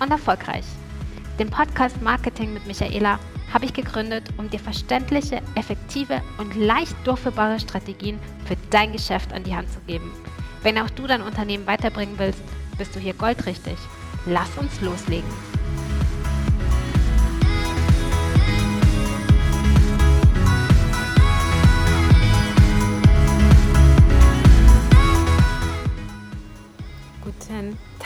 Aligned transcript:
und 0.00 0.10
erfolgreich. 0.10 0.64
Den 1.38 1.50
Podcast 1.50 2.00
Marketing 2.00 2.54
mit 2.54 2.66
Michaela 2.66 3.18
habe 3.52 3.64
ich 3.64 3.72
gegründet, 3.72 4.24
um 4.38 4.50
dir 4.50 4.58
verständliche, 4.58 5.42
effektive 5.54 6.22
und 6.38 6.54
leicht 6.56 6.94
durchführbare 7.04 7.60
Strategien 7.60 8.18
für 8.46 8.56
dein 8.70 8.92
Geschäft 8.92 9.32
an 9.32 9.44
die 9.44 9.54
Hand 9.54 9.70
zu 9.70 9.80
geben. 9.86 10.10
Wenn 10.62 10.78
auch 10.78 10.90
du 10.90 11.06
dein 11.06 11.22
Unternehmen 11.22 11.66
weiterbringen 11.66 12.18
willst, 12.18 12.42
bist 12.78 12.94
du 12.94 13.00
hier 13.00 13.14
goldrichtig. 13.14 13.76
Lass 14.26 14.56
uns 14.58 14.80
loslegen. 14.80 15.55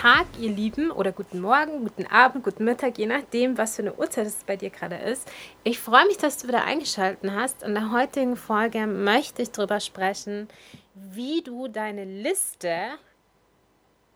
Tag, 0.01 0.29
ihr 0.39 0.49
Lieben, 0.49 0.91
oder 0.91 1.13
guten 1.13 1.41
Morgen, 1.41 1.85
guten 1.85 2.07
Abend, 2.07 2.43
guten 2.43 2.65
Mittag, 2.65 2.97
je 2.97 3.05
nachdem, 3.05 3.59
was 3.59 3.77
für 3.77 3.83
eine 3.83 3.93
Uhrzeit 3.97 4.27
es 4.27 4.45
bei 4.45 4.57
dir 4.57 4.71
gerade 4.71 4.97
ist. 4.97 5.31
Ich 5.63 5.79
freue 5.79 6.07
mich, 6.07 6.17
dass 6.17 6.39
du 6.39 6.49
wieder 6.49 6.65
eingeschaltet 6.65 7.31
hast. 7.31 7.63
In 7.63 7.75
der 7.75 7.93
heutigen 7.93 8.35
Folge 8.35 8.87
möchte 8.87 9.43
ich 9.43 9.51
darüber 9.51 9.79
sprechen, 9.79 10.49
wie 10.95 11.43
du 11.43 11.69
deine 11.69 12.07
Liste 12.07 12.93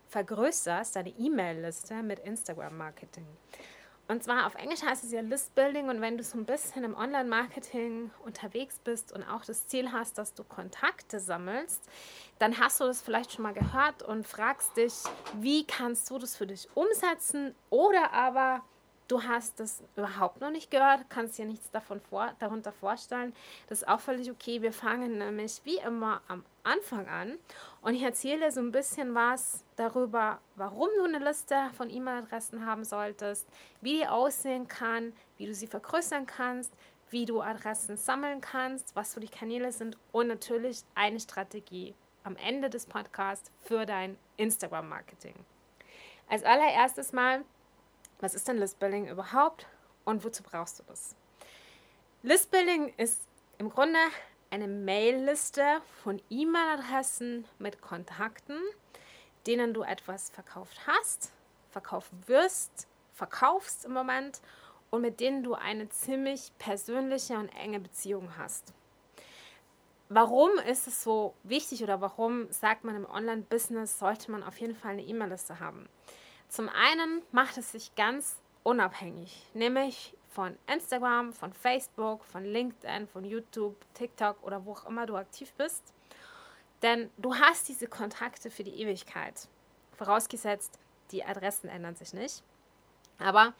vergrößerst, 0.09 0.95
deine 0.95 1.09
E-Mail-Liste 1.19 2.01
mit 2.01 2.17
Instagram-Marketing. 2.17 3.27
Und 4.07 4.23
zwar 4.23 4.45
auf 4.45 4.53
Englisch 4.55 4.83
heißt 4.83 5.03
es 5.03 5.11
ja 5.11 5.21
List 5.21 5.55
Building. 5.55 5.89
Und 5.89 5.99
wenn 5.99 6.17
du 6.17 6.23
so 6.23 6.37
ein 6.37 6.45
bisschen 6.45 6.83
im 6.83 6.95
Online-Marketing 6.95 8.11
unterwegs 8.23 8.79
bist 8.83 9.11
und 9.11 9.23
auch 9.23 9.43
das 9.43 9.67
Ziel 9.67 9.91
hast, 9.91 10.17
dass 10.17 10.33
du 10.33 10.43
Kontakte 10.43 11.19
sammelst, 11.19 11.81
dann 12.37 12.59
hast 12.59 12.79
du 12.79 12.83
das 12.85 13.01
vielleicht 13.01 13.33
schon 13.33 13.43
mal 13.43 13.53
gehört 13.53 14.03
und 14.03 14.27
fragst 14.27 14.77
dich, 14.77 14.93
wie 15.39 15.65
kannst 15.65 16.09
du 16.09 16.19
das 16.19 16.35
für 16.35 16.45
dich 16.45 16.67
umsetzen? 16.75 17.55
Oder 17.71 18.13
aber 18.13 18.61
du 19.07 19.23
hast 19.23 19.59
das 19.59 19.83
überhaupt 19.95 20.41
noch 20.41 20.49
nicht 20.49 20.71
gehört, 20.71 21.09
kannst 21.09 21.37
dir 21.37 21.45
nichts 21.45 21.69
davon 21.71 21.99
vor, 21.99 22.33
darunter 22.39 22.71
vorstellen. 22.71 23.33
Das 23.67 23.81
ist 23.81 23.87
auch 23.87 23.99
völlig 23.99 24.31
okay. 24.31 24.61
Wir 24.61 24.73
fangen 24.73 25.17
nämlich 25.17 25.61
wie 25.63 25.77
immer 25.77 26.21
am 26.27 26.43
Anfang 26.63 27.07
an 27.07 27.37
und 27.81 27.93
ich 27.93 28.01
erzähle 28.01 28.51
so 28.51 28.59
ein 28.59 28.71
bisschen 28.71 29.13
was 29.13 29.63
darüber, 29.75 30.39
warum 30.55 30.89
du 30.97 31.03
eine 31.03 31.19
Liste 31.19 31.55
von 31.77 31.89
E-Mail-Adressen 31.89 32.65
haben 32.65 32.83
solltest, 32.83 33.47
wie 33.81 33.99
die 33.99 34.07
aussehen 34.07 34.67
kann, 34.67 35.13
wie 35.37 35.45
du 35.45 35.53
sie 35.53 35.67
vergrößern 35.67 36.25
kannst, 36.25 36.73
wie 37.09 37.25
du 37.25 37.41
Adressen 37.41 37.97
sammeln 37.97 38.41
kannst, 38.41 38.95
was 38.95 39.13
so 39.13 39.19
die 39.19 39.27
Kanäle 39.27 39.71
sind 39.71 39.97
und 40.11 40.27
natürlich 40.27 40.81
eine 40.95 41.19
Strategie 41.19 41.93
am 42.23 42.35
Ende 42.37 42.69
des 42.69 42.87
Podcasts 42.87 43.51
für 43.61 43.85
dein 43.85 44.17
Instagram-Marketing. 44.37 45.35
Als 46.27 46.43
allererstes 46.43 47.13
mal, 47.13 47.45
was 48.19 48.35
ist 48.35 48.47
denn 48.47 48.57
Listbuilding 48.57 49.07
überhaupt 49.07 49.67
und 50.05 50.23
wozu 50.23 50.43
brauchst 50.43 50.79
du 50.79 50.83
das? 50.87 51.15
Listbuilding 52.23 52.93
ist 52.97 53.21
im 53.57 53.69
Grunde 53.69 53.99
eine 54.49 54.67
Mailliste 54.67 55.81
von 56.03 56.21
E-Mail-Adressen 56.29 57.45
mit 57.59 57.81
Kontakten, 57.81 58.57
denen 59.47 59.73
du 59.73 59.83
etwas 59.83 60.29
verkauft 60.29 60.87
hast, 60.87 61.31
verkaufen 61.69 62.23
wirst, 62.27 62.87
verkaufst 63.13 63.85
im 63.85 63.93
Moment 63.93 64.41
und 64.91 65.01
mit 65.01 65.19
denen 65.19 65.43
du 65.43 65.55
eine 65.55 65.89
ziemlich 65.89 66.51
persönliche 66.57 67.37
und 67.37 67.49
enge 67.49 67.79
Beziehung 67.79 68.37
hast. 68.37 68.73
Warum 70.07 70.51
ist 70.69 70.87
es 70.87 71.03
so 71.03 71.33
wichtig 71.43 71.83
oder 71.83 71.99
warum 71.99 72.49
sagt 72.51 72.83
man 72.83 72.95
im 72.95 73.09
Online-Business 73.09 73.97
sollte 73.97 74.31
man 74.31 74.43
auf 74.43 74.57
jeden 74.59 74.75
Fall 74.75 74.91
eine 74.91 75.03
E-Mail-Liste 75.03 75.59
haben? 75.59 75.89
Zum 76.49 76.69
einen 76.69 77.21
macht 77.31 77.57
es 77.57 77.71
sich 77.71 77.93
ganz 77.95 78.37
unabhängig, 78.63 79.45
nämlich 79.53 80.15
von 80.29 80.57
Instagram, 80.67 81.31
von 81.31 81.53
Facebook, 81.53 82.25
von 82.25 82.43
LinkedIn, 82.43 83.07
von 83.07 83.23
YouTube, 83.23 83.75
TikTok 83.93 84.41
oder 84.43 84.65
wo 84.65 84.73
auch 84.73 84.85
immer 84.85 85.05
du 85.05 85.15
aktiv 85.15 85.53
bist. 85.53 85.93
Denn 86.81 87.09
du 87.17 87.35
hast 87.35 87.69
diese 87.69 87.87
Kontakte 87.87 88.51
für 88.51 88.63
die 88.63 88.81
Ewigkeit. 88.81 89.47
Vorausgesetzt, 89.93 90.77
die 91.11 91.23
Adressen 91.23 91.69
ändern 91.69 91.95
sich 91.95 92.13
nicht. 92.13 92.43
Aber 93.17 93.53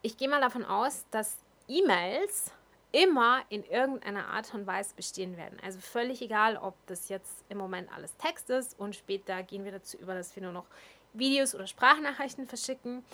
ich 0.00 0.16
gehe 0.16 0.28
mal 0.28 0.40
davon 0.40 0.64
aus, 0.64 1.04
dass 1.10 1.36
E-Mails 1.68 2.50
immer 2.92 3.42
in 3.48 3.64
irgendeiner 3.64 4.28
Art 4.28 4.52
und 4.54 4.66
Weise 4.66 4.94
bestehen 4.94 5.36
werden. 5.36 5.58
Also 5.62 5.80
völlig 5.80 6.20
egal, 6.22 6.56
ob 6.56 6.74
das 6.86 7.08
jetzt 7.08 7.44
im 7.48 7.58
Moment 7.58 7.90
alles 7.94 8.16
Text 8.16 8.50
ist 8.50 8.78
und 8.78 8.94
später 8.94 9.42
gehen 9.42 9.64
wir 9.64 9.72
dazu 9.72 9.96
über, 9.96 10.14
dass 10.14 10.34
wir 10.36 10.42
nur 10.42 10.52
noch 10.52 10.66
Videos 11.12 11.54
oder 11.54 11.66
Sprachnachrichten 11.66 12.46
verschicken. 12.46 13.04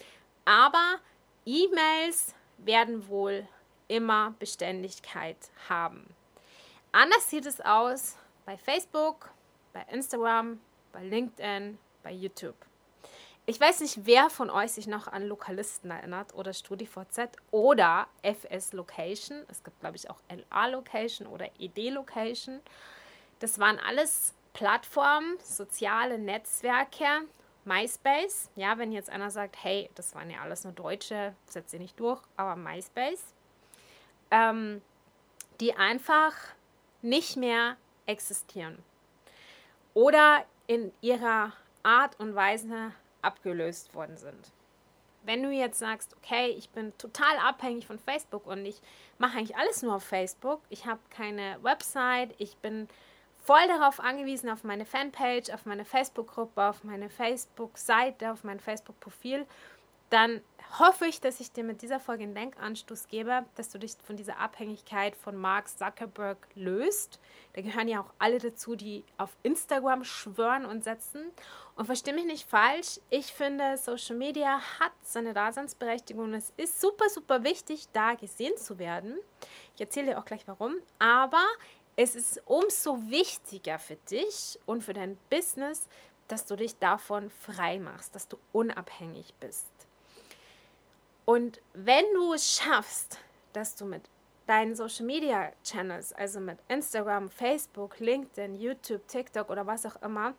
Aber 0.44 0.98
E-Mails 1.44 2.34
werden 2.58 3.08
wohl 3.08 3.46
immer 3.88 4.34
Beständigkeit 4.38 5.36
haben. 5.68 6.14
Anders 6.92 7.28
sieht 7.30 7.46
es 7.46 7.60
aus 7.60 8.16
bei 8.44 8.56
Facebook, 8.56 9.30
bei 9.72 9.84
Instagram, 9.90 10.60
bei 10.92 11.02
LinkedIn, 11.04 11.78
bei 12.02 12.12
YouTube. 12.12 12.56
Ich 13.46 13.58
weiß 13.58 13.80
nicht, 13.80 14.04
wer 14.04 14.28
von 14.28 14.50
euch 14.50 14.72
sich 14.72 14.86
noch 14.86 15.08
an 15.08 15.26
Lokalisten 15.26 15.90
erinnert 15.90 16.34
oder 16.34 16.52
StudiVZ 16.52 17.30
oder 17.50 18.06
FS 18.22 18.74
Location. 18.74 19.42
Es 19.48 19.64
gibt, 19.64 19.80
glaube 19.80 19.96
ich, 19.96 20.10
auch 20.10 20.20
LA 20.30 20.66
Location 20.66 21.26
oder 21.26 21.48
ED 21.58 21.90
Location. 21.90 22.60
Das 23.38 23.58
waren 23.58 23.78
alles 23.78 24.34
Plattformen, 24.52 25.38
soziale 25.42 26.18
Netzwerke, 26.18 27.06
MySpace. 27.68 28.50
Ja, 28.56 28.78
wenn 28.78 28.92
jetzt 28.92 29.10
einer 29.10 29.30
sagt, 29.30 29.62
hey, 29.62 29.90
das 29.94 30.14
waren 30.14 30.30
ja 30.30 30.40
alles 30.40 30.64
nur 30.64 30.72
Deutsche, 30.72 31.34
setzt 31.46 31.70
sie 31.70 31.78
nicht 31.78 32.00
durch, 32.00 32.20
aber 32.36 32.56
MySpace. 32.56 33.34
Ähm, 34.30 34.82
die 35.60 35.74
einfach 35.74 36.34
nicht 37.02 37.36
mehr 37.36 37.76
existieren. 38.06 38.78
Oder 39.94 40.44
in 40.66 40.92
ihrer 41.00 41.52
Art 41.82 42.18
und 42.20 42.34
Weise 42.34 42.92
abgelöst 43.22 43.94
worden 43.94 44.16
sind. 44.16 44.52
Wenn 45.24 45.42
du 45.42 45.50
jetzt 45.50 45.78
sagst, 45.78 46.16
okay, 46.16 46.48
ich 46.50 46.70
bin 46.70 46.96
total 46.96 47.36
abhängig 47.38 47.86
von 47.86 47.98
Facebook 47.98 48.46
und 48.46 48.64
ich 48.64 48.80
mache 49.18 49.38
eigentlich 49.38 49.56
alles 49.56 49.82
nur 49.82 49.96
auf 49.96 50.04
Facebook, 50.04 50.60
ich 50.70 50.86
habe 50.86 51.00
keine 51.10 51.58
Website, 51.62 52.34
ich 52.38 52.56
bin 52.58 52.88
voll 53.48 53.66
darauf 53.66 53.98
angewiesen, 53.98 54.50
auf 54.50 54.62
meine 54.62 54.84
Fanpage, 54.84 55.48
auf 55.54 55.64
meine 55.64 55.86
Facebook-Gruppe, 55.86 56.68
auf 56.68 56.84
meine 56.84 57.08
Facebook-Seite, 57.08 58.30
auf 58.30 58.44
mein 58.44 58.60
Facebook-Profil, 58.60 59.46
dann 60.10 60.42
hoffe 60.78 61.06
ich, 61.06 61.22
dass 61.22 61.40
ich 61.40 61.50
dir 61.52 61.64
mit 61.64 61.80
dieser 61.80 61.98
Folge 61.98 62.24
einen 62.24 62.34
Denkanstoß 62.34 63.08
gebe, 63.08 63.46
dass 63.54 63.70
du 63.70 63.78
dich 63.78 63.94
von 64.04 64.16
dieser 64.16 64.38
Abhängigkeit 64.38 65.16
von 65.16 65.34
Mark 65.34 65.68
Zuckerberg 65.68 66.36
löst. 66.56 67.20
Da 67.54 67.62
gehören 67.62 67.88
ja 67.88 68.00
auch 68.00 68.12
alle 68.18 68.38
dazu, 68.38 68.76
die 68.76 69.02
auf 69.16 69.30
Instagram 69.42 70.04
schwören 70.04 70.66
und 70.66 70.84
setzen. 70.84 71.30
Und 71.74 71.86
verstehe 71.86 72.12
mich 72.12 72.26
nicht 72.26 72.50
falsch, 72.50 73.00
ich 73.08 73.32
finde, 73.32 73.78
Social 73.78 74.16
Media 74.16 74.60
hat 74.78 74.92
seine 75.02 75.32
Daseinsberechtigung 75.32 76.34
es 76.34 76.52
ist 76.58 76.82
super, 76.82 77.08
super 77.08 77.44
wichtig, 77.44 77.86
da 77.94 78.14
gesehen 78.14 78.58
zu 78.58 78.78
werden. 78.78 79.16
Ich 79.74 79.80
erzähle 79.80 80.08
dir 80.08 80.18
auch 80.18 80.24
gleich 80.24 80.46
warum. 80.48 80.74
Aber 80.98 81.44
es 81.98 82.14
ist 82.14 82.40
umso 82.46 83.10
wichtiger 83.10 83.80
für 83.80 83.96
dich 84.08 84.56
und 84.66 84.84
für 84.84 84.92
dein 84.92 85.18
Business, 85.30 85.88
dass 86.28 86.46
du 86.46 86.54
dich 86.54 86.78
davon 86.78 87.28
frei 87.28 87.80
machst, 87.80 88.14
dass 88.14 88.28
du 88.28 88.38
unabhängig 88.52 89.34
bist. 89.40 89.66
Und 91.24 91.60
wenn 91.74 92.04
du 92.14 92.34
es 92.34 92.54
schaffst, 92.54 93.18
dass 93.52 93.74
du 93.74 93.84
mit 93.84 94.02
deinen 94.46 94.76
Social 94.76 95.06
Media 95.06 95.50
Channels, 95.64 96.12
also 96.12 96.38
mit 96.38 96.58
Instagram, 96.68 97.28
Facebook, 97.30 97.98
LinkedIn, 97.98 98.54
YouTube, 98.54 99.08
TikTok 99.08 99.50
oder 99.50 99.66
was 99.66 99.84
auch 99.84 100.00
immer, 100.00 100.34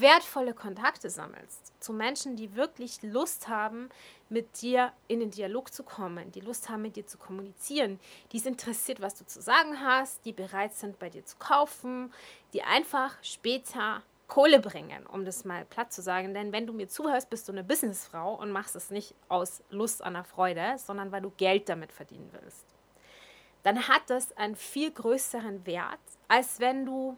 wertvolle 0.00 0.54
Kontakte 0.54 1.10
sammelst 1.10 1.72
zu 1.80 1.92
Menschen, 1.92 2.36
die 2.36 2.54
wirklich 2.54 3.02
Lust 3.02 3.48
haben, 3.48 3.90
mit 4.28 4.62
dir 4.62 4.92
in 5.06 5.20
den 5.20 5.30
Dialog 5.30 5.72
zu 5.72 5.82
kommen, 5.82 6.32
die 6.32 6.40
Lust 6.40 6.68
haben, 6.68 6.82
mit 6.82 6.96
dir 6.96 7.06
zu 7.06 7.18
kommunizieren, 7.18 8.00
die 8.32 8.38
es 8.38 8.46
interessiert, 8.46 9.00
was 9.00 9.14
du 9.14 9.26
zu 9.26 9.40
sagen 9.40 9.80
hast, 9.80 10.24
die 10.24 10.32
bereit 10.32 10.74
sind, 10.74 10.98
bei 10.98 11.10
dir 11.10 11.24
zu 11.24 11.36
kaufen, 11.38 12.12
die 12.52 12.62
einfach 12.62 13.16
später 13.22 14.02
Kohle 14.26 14.58
bringen, 14.60 15.06
um 15.06 15.24
das 15.24 15.44
mal 15.44 15.64
platt 15.64 15.92
zu 15.92 16.02
sagen. 16.02 16.34
Denn 16.34 16.52
wenn 16.52 16.66
du 16.66 16.72
mir 16.72 16.88
zuhörst, 16.88 17.30
bist 17.30 17.48
du 17.48 17.52
eine 17.52 17.64
Businessfrau 17.64 18.34
und 18.34 18.50
machst 18.50 18.74
es 18.74 18.90
nicht 18.90 19.14
aus 19.28 19.62
Lust 19.70 20.02
an 20.02 20.14
der 20.14 20.24
Freude, 20.24 20.76
sondern 20.78 21.12
weil 21.12 21.22
du 21.22 21.30
Geld 21.30 21.68
damit 21.68 21.92
verdienen 21.92 22.30
willst. 22.32 22.64
Dann 23.62 23.88
hat 23.88 24.02
das 24.08 24.36
einen 24.36 24.56
viel 24.56 24.90
größeren 24.90 25.66
Wert, 25.66 26.00
als 26.28 26.60
wenn 26.60 26.84
du 26.84 27.16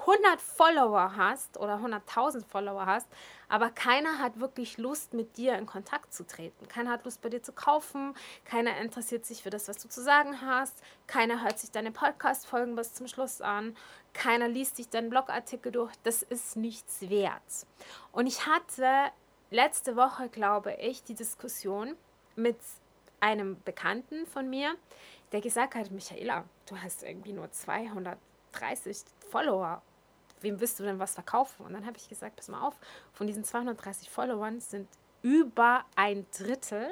100 0.00 0.40
Follower 0.40 1.16
hast 1.16 1.58
oder 1.58 1.76
100.000 1.76 2.44
Follower 2.46 2.86
hast, 2.86 3.06
aber 3.48 3.70
keiner 3.70 4.18
hat 4.18 4.40
wirklich 4.40 4.78
Lust, 4.78 5.12
mit 5.12 5.36
dir 5.36 5.56
in 5.56 5.66
Kontakt 5.66 6.14
zu 6.14 6.26
treten. 6.26 6.68
Keiner 6.68 6.90
hat 6.90 7.04
Lust, 7.04 7.20
bei 7.20 7.28
dir 7.28 7.42
zu 7.42 7.52
kaufen. 7.52 8.14
Keiner 8.44 8.78
interessiert 8.78 9.26
sich 9.26 9.42
für 9.42 9.50
das, 9.50 9.68
was 9.68 9.78
du 9.78 9.88
zu 9.88 10.02
sagen 10.02 10.40
hast. 10.40 10.82
Keiner 11.06 11.42
hört 11.42 11.58
sich 11.58 11.70
deine 11.70 11.90
Podcast-Folgen 11.92 12.76
bis 12.76 12.94
zum 12.94 13.08
Schluss 13.08 13.40
an. 13.40 13.76
Keiner 14.12 14.48
liest 14.48 14.76
sich 14.76 14.88
deinen 14.88 15.10
Blogartikel 15.10 15.72
durch. 15.72 15.92
Das 16.04 16.22
ist 16.22 16.56
nichts 16.56 17.08
wert. 17.10 17.66
Und 18.12 18.26
ich 18.26 18.46
hatte 18.46 19.10
letzte 19.50 19.96
Woche, 19.96 20.28
glaube 20.28 20.74
ich, 20.74 21.02
die 21.02 21.14
Diskussion 21.14 21.96
mit 22.36 22.58
einem 23.20 23.60
Bekannten 23.64 24.26
von 24.26 24.48
mir, 24.48 24.74
der 25.32 25.40
gesagt 25.40 25.74
hat, 25.74 25.90
Michaela, 25.90 26.44
du 26.66 26.76
hast 26.78 27.02
irgendwie 27.02 27.32
nur 27.32 27.50
230 27.50 28.16
Follower 29.30 29.82
wem 30.40 30.60
willst 30.60 30.78
du 30.78 30.84
denn 30.84 30.98
was 30.98 31.14
verkaufen? 31.14 31.64
Und 31.66 31.72
dann 31.72 31.86
habe 31.86 31.96
ich 31.96 32.08
gesagt, 32.08 32.36
pass 32.36 32.48
mal 32.48 32.66
auf, 32.66 32.78
von 33.12 33.26
diesen 33.26 33.44
230 33.44 34.10
Followern 34.10 34.60
sind 34.60 34.88
über 35.22 35.84
ein 35.96 36.26
Drittel 36.36 36.88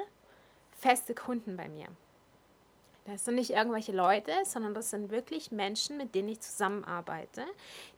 feste 0.77 1.13
Kunden 1.13 1.57
bei 1.57 1.67
mir. 1.67 1.87
Das 3.05 3.25
sind 3.25 3.35
nicht 3.35 3.49
irgendwelche 3.49 3.91
Leute, 3.91 4.31
sondern 4.43 4.75
das 4.75 4.91
sind 4.91 5.09
wirklich 5.09 5.51
Menschen, 5.51 5.97
mit 5.97 6.13
denen 6.13 6.29
ich 6.29 6.41
zusammenarbeite, 6.41 7.43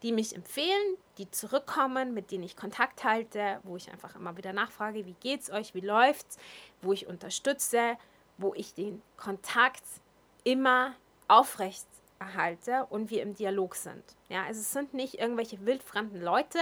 die 0.04 0.14
mich 0.14 0.34
empfehlen, 0.34 0.98
die 1.18 1.30
zurückkommen, 1.30 2.14
mit 2.14 2.32
denen 2.32 2.44
ich 2.44 2.56
Kontakt 2.56 3.04
halte, 3.04 3.60
wo 3.64 3.76
ich 3.76 3.92
einfach 3.92 4.16
immer 4.16 4.38
wieder 4.38 4.54
nachfrage, 4.54 5.06
wie 5.06 5.16
geht's 5.20 5.52
euch, 5.52 5.76
wie 5.76 5.82
läuft's, 5.82 6.38
wo 6.82 6.94
ich 6.94 7.08
unterstütze, 7.08 7.98
wo 8.38 8.54
ich 8.54 8.74
den 8.74 9.02
Kontakt 9.18 9.84
immer 10.46 10.96
aufrecht 11.28 11.86
erhalte 12.22 12.86
und 12.90 13.10
wir 13.10 13.24
im 13.24 13.34
Dialog 13.34 13.76
sind. 13.76 14.04
Ja, 14.30 14.44
also 14.44 14.62
es 14.62 14.72
sind 14.72 14.94
nicht 14.94 15.16
irgendwelche 15.16 15.66
wildfremden 15.66 16.22
Leute, 16.22 16.60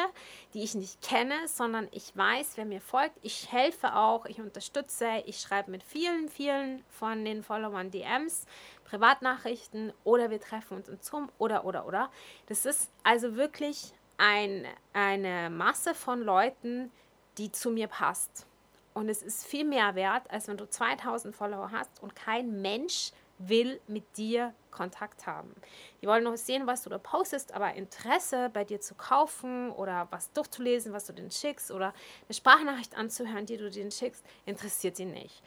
die 0.54 0.64
ich 0.64 0.74
nicht 0.74 1.02
kenne, 1.02 1.36
sondern 1.48 1.88
ich 1.92 2.16
weiß, 2.16 2.54
wer 2.56 2.66
mir 2.66 2.82
folgt. 2.82 3.18
Ich 3.22 3.52
helfe 3.52 3.96
auch, 3.96 4.26
ich 4.26 4.40
unterstütze, 4.40 5.22
ich 5.26 5.40
schreibe 5.40 5.70
mit 5.70 5.84
vielen, 5.84 6.30
vielen 6.30 6.84
von 6.90 7.26
den 7.26 7.44
Followern 7.44 7.92
DMs, 7.92 8.46
Privatnachrichten 8.86 9.94
oder 10.04 10.32
wir 10.32 10.40
treffen 10.40 10.78
uns 10.78 10.88
in 10.88 11.00
Zoom 11.02 11.30
oder, 11.38 11.66
oder, 11.66 11.86
oder. 11.86 12.10
Das 12.48 12.66
ist 12.66 12.90
also 13.04 13.36
wirklich 13.36 13.94
ein, 14.18 14.66
eine 14.94 15.50
Masse 15.50 15.94
von 15.94 16.22
Leuten, 16.22 16.90
die 17.38 17.52
zu 17.52 17.70
mir 17.70 17.88
passt. 17.88 18.48
Und 18.94 19.10
es 19.10 19.22
ist 19.22 19.46
viel 19.46 19.66
mehr 19.66 19.94
wert, 19.96 20.24
als 20.32 20.48
wenn 20.48 20.58
du 20.58 20.68
2000 20.68 21.36
Follower 21.36 21.72
hast 21.72 22.02
und 22.02 22.16
kein 22.16 22.62
Mensch 22.62 23.12
will 23.40 23.80
mit 23.88 24.18
dir 24.18 24.54
Kontakt 24.70 25.26
haben. 25.26 25.54
Die 26.02 26.08
wollen 26.08 26.24
nur 26.24 26.38
sehen, 26.38 26.68
was 26.68 26.84
du 26.84 26.90
da 26.90 26.98
postest, 26.98 27.54
aber 27.54 27.74
Interesse 27.74 28.50
bei 28.54 28.64
dir 28.64 28.80
zu 28.80 28.96
kaufen 28.96 29.72
oder 29.72 30.08
was 30.12 30.32
durchzulesen, 30.34 30.94
was 30.94 31.06
du 31.06 31.14
denen 31.14 31.32
schickst 31.32 31.72
oder 31.72 31.94
eine 32.28 32.34
Sprachnachricht 32.34 32.96
anzuhören, 32.98 33.46
die 33.46 33.58
du 33.58 33.70
denen 33.70 33.92
schickst, 33.92 34.24
interessiert 34.46 34.98
sie 34.98 35.06
nicht. 35.06 35.42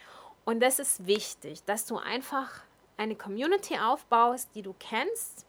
Und 0.44 0.60
das 0.60 0.78
ist 0.78 1.06
wichtig, 1.06 1.64
dass 1.64 1.86
du 1.86 1.98
einfach 1.98 2.62
eine 2.96 3.14
Community 3.14 3.78
aufbaust, 3.78 4.50
die 4.54 4.62
du 4.62 4.74
kennst, 4.78 5.46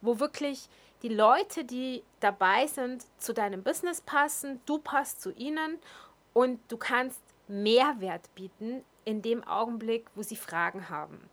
wo 0.00 0.18
wirklich 0.18 0.68
die 1.02 1.08
Leute, 1.08 1.64
die 1.64 2.02
dabei 2.20 2.66
sind, 2.66 3.04
zu 3.18 3.32
deinem 3.32 3.62
Business 3.62 4.00
passen, 4.00 4.60
du 4.66 4.78
passt 4.78 5.20
zu 5.20 5.32
ihnen 5.32 5.78
und 6.32 6.60
du 6.68 6.76
kannst 6.76 7.20
Mehrwert 7.48 8.32
bieten 8.34 8.84
in 9.04 9.20
dem 9.22 9.42
Augenblick, 9.44 10.06
wo 10.14 10.22
sie 10.22 10.36
Fragen 10.36 10.88
haben. 10.88 11.28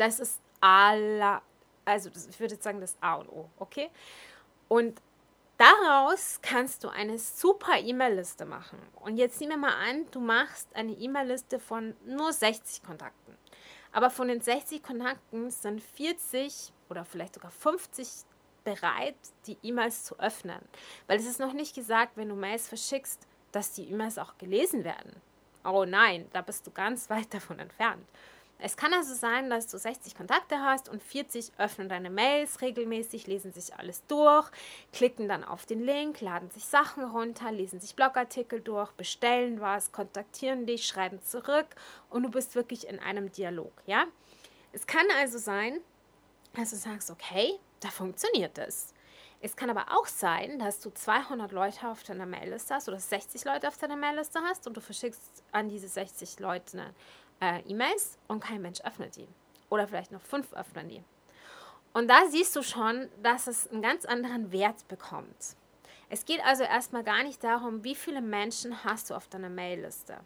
Das 0.00 0.18
ist 0.18 0.40
aller, 0.62 1.42
also 1.84 2.08
das, 2.08 2.26
ich 2.26 2.40
würde 2.40 2.56
sagen, 2.56 2.80
das 2.80 2.96
A 3.02 3.16
und 3.16 3.28
O, 3.28 3.50
okay? 3.58 3.90
Und 4.66 4.98
daraus 5.58 6.38
kannst 6.40 6.84
du 6.84 6.88
eine 6.88 7.18
super 7.18 7.78
E-Mail-Liste 7.78 8.46
machen. 8.46 8.78
Und 9.02 9.18
jetzt 9.18 9.38
nehmen 9.42 9.60
wir 9.60 9.68
mal 9.68 9.74
an, 9.74 10.06
du 10.10 10.20
machst 10.20 10.74
eine 10.74 10.92
E-Mail-Liste 10.92 11.60
von 11.60 11.94
nur 12.06 12.32
60 12.32 12.82
Kontakten. 12.82 13.36
Aber 13.92 14.08
von 14.08 14.28
den 14.28 14.40
60 14.40 14.82
Kontakten 14.82 15.50
sind 15.50 15.82
40 15.82 16.72
oder 16.88 17.04
vielleicht 17.04 17.34
sogar 17.34 17.50
50 17.50 18.08
bereit, 18.64 19.16
die 19.46 19.58
E-Mails 19.62 20.04
zu 20.04 20.18
öffnen. 20.18 20.62
Weil 21.08 21.18
es 21.18 21.26
ist 21.26 21.40
noch 21.40 21.52
nicht 21.52 21.74
gesagt, 21.74 22.16
wenn 22.16 22.30
du 22.30 22.36
Mails 22.36 22.68
verschickst, 22.68 23.28
dass 23.52 23.74
die 23.74 23.90
E-Mails 23.90 24.16
auch 24.16 24.38
gelesen 24.38 24.82
werden. 24.82 25.20
Oh 25.62 25.84
nein, 25.84 26.26
da 26.32 26.40
bist 26.40 26.66
du 26.66 26.70
ganz 26.70 27.10
weit 27.10 27.34
davon 27.34 27.58
entfernt. 27.58 28.06
Es 28.62 28.76
kann 28.76 28.92
also 28.92 29.14
sein, 29.14 29.48
dass 29.48 29.66
du 29.66 29.78
60 29.78 30.14
Kontakte 30.14 30.60
hast 30.60 30.88
und 30.88 31.02
40 31.02 31.52
öffnen 31.56 31.88
deine 31.88 32.10
Mails 32.10 32.60
regelmäßig, 32.60 33.26
lesen 33.26 33.52
sich 33.52 33.74
alles 33.74 34.06
durch, 34.06 34.50
klicken 34.92 35.28
dann 35.28 35.44
auf 35.44 35.64
den 35.64 35.80
Link, 35.80 36.20
laden 36.20 36.50
sich 36.50 36.64
Sachen 36.64 37.04
runter, 37.04 37.52
lesen 37.52 37.80
sich 37.80 37.96
Blogartikel 37.96 38.60
durch, 38.60 38.92
bestellen 38.92 39.60
was, 39.60 39.92
kontaktieren 39.92 40.66
dich, 40.66 40.86
schreiben 40.86 41.22
zurück 41.22 41.68
und 42.10 42.22
du 42.22 42.30
bist 42.30 42.54
wirklich 42.54 42.86
in 42.86 42.98
einem 42.98 43.32
Dialog, 43.32 43.72
ja? 43.86 44.04
Es 44.72 44.86
kann 44.86 45.06
also 45.18 45.38
sein, 45.38 45.80
dass 46.54 46.70
du 46.70 46.76
sagst, 46.76 47.10
okay, 47.10 47.58
da 47.80 47.88
funktioniert 47.88 48.58
es. 48.58 48.94
Es 49.42 49.56
kann 49.56 49.70
aber 49.70 49.86
auch 49.96 50.06
sein, 50.06 50.58
dass 50.58 50.80
du 50.80 50.90
200 50.90 51.50
Leute 51.50 51.88
auf 51.88 52.02
deiner 52.02 52.26
Mailliste 52.26 52.74
hast 52.74 52.88
oder 52.88 53.00
60 53.00 53.44
Leute 53.46 53.68
auf 53.68 53.78
deiner 53.78 53.96
Mailliste 53.96 54.40
hast 54.42 54.66
und 54.66 54.76
du 54.76 54.82
verschickst 54.82 55.42
an 55.50 55.70
diese 55.70 55.88
60 55.88 56.38
Leute 56.40 56.94
äh, 57.40 57.60
E-Mails 57.68 58.18
und 58.28 58.40
kein 58.40 58.62
Mensch 58.62 58.80
öffnet 58.82 59.16
die. 59.16 59.28
Oder 59.68 59.86
vielleicht 59.86 60.12
noch 60.12 60.22
fünf 60.22 60.52
öffnen 60.52 60.88
die. 60.88 61.02
Und 61.92 62.08
da 62.08 62.26
siehst 62.28 62.54
du 62.54 62.62
schon, 62.62 63.08
dass 63.22 63.46
es 63.46 63.68
einen 63.70 63.82
ganz 63.82 64.04
anderen 64.04 64.52
Wert 64.52 64.86
bekommt. 64.88 65.56
Es 66.12 66.24
geht 66.24 66.44
also 66.44 66.64
erstmal 66.64 67.04
gar 67.04 67.22
nicht 67.22 67.44
darum, 67.44 67.84
wie 67.84 67.94
viele 67.94 68.20
Menschen 68.20 68.82
hast 68.82 69.10
du 69.10 69.14
auf 69.14 69.28
deiner 69.28 69.48
Mailliste. 69.48 70.16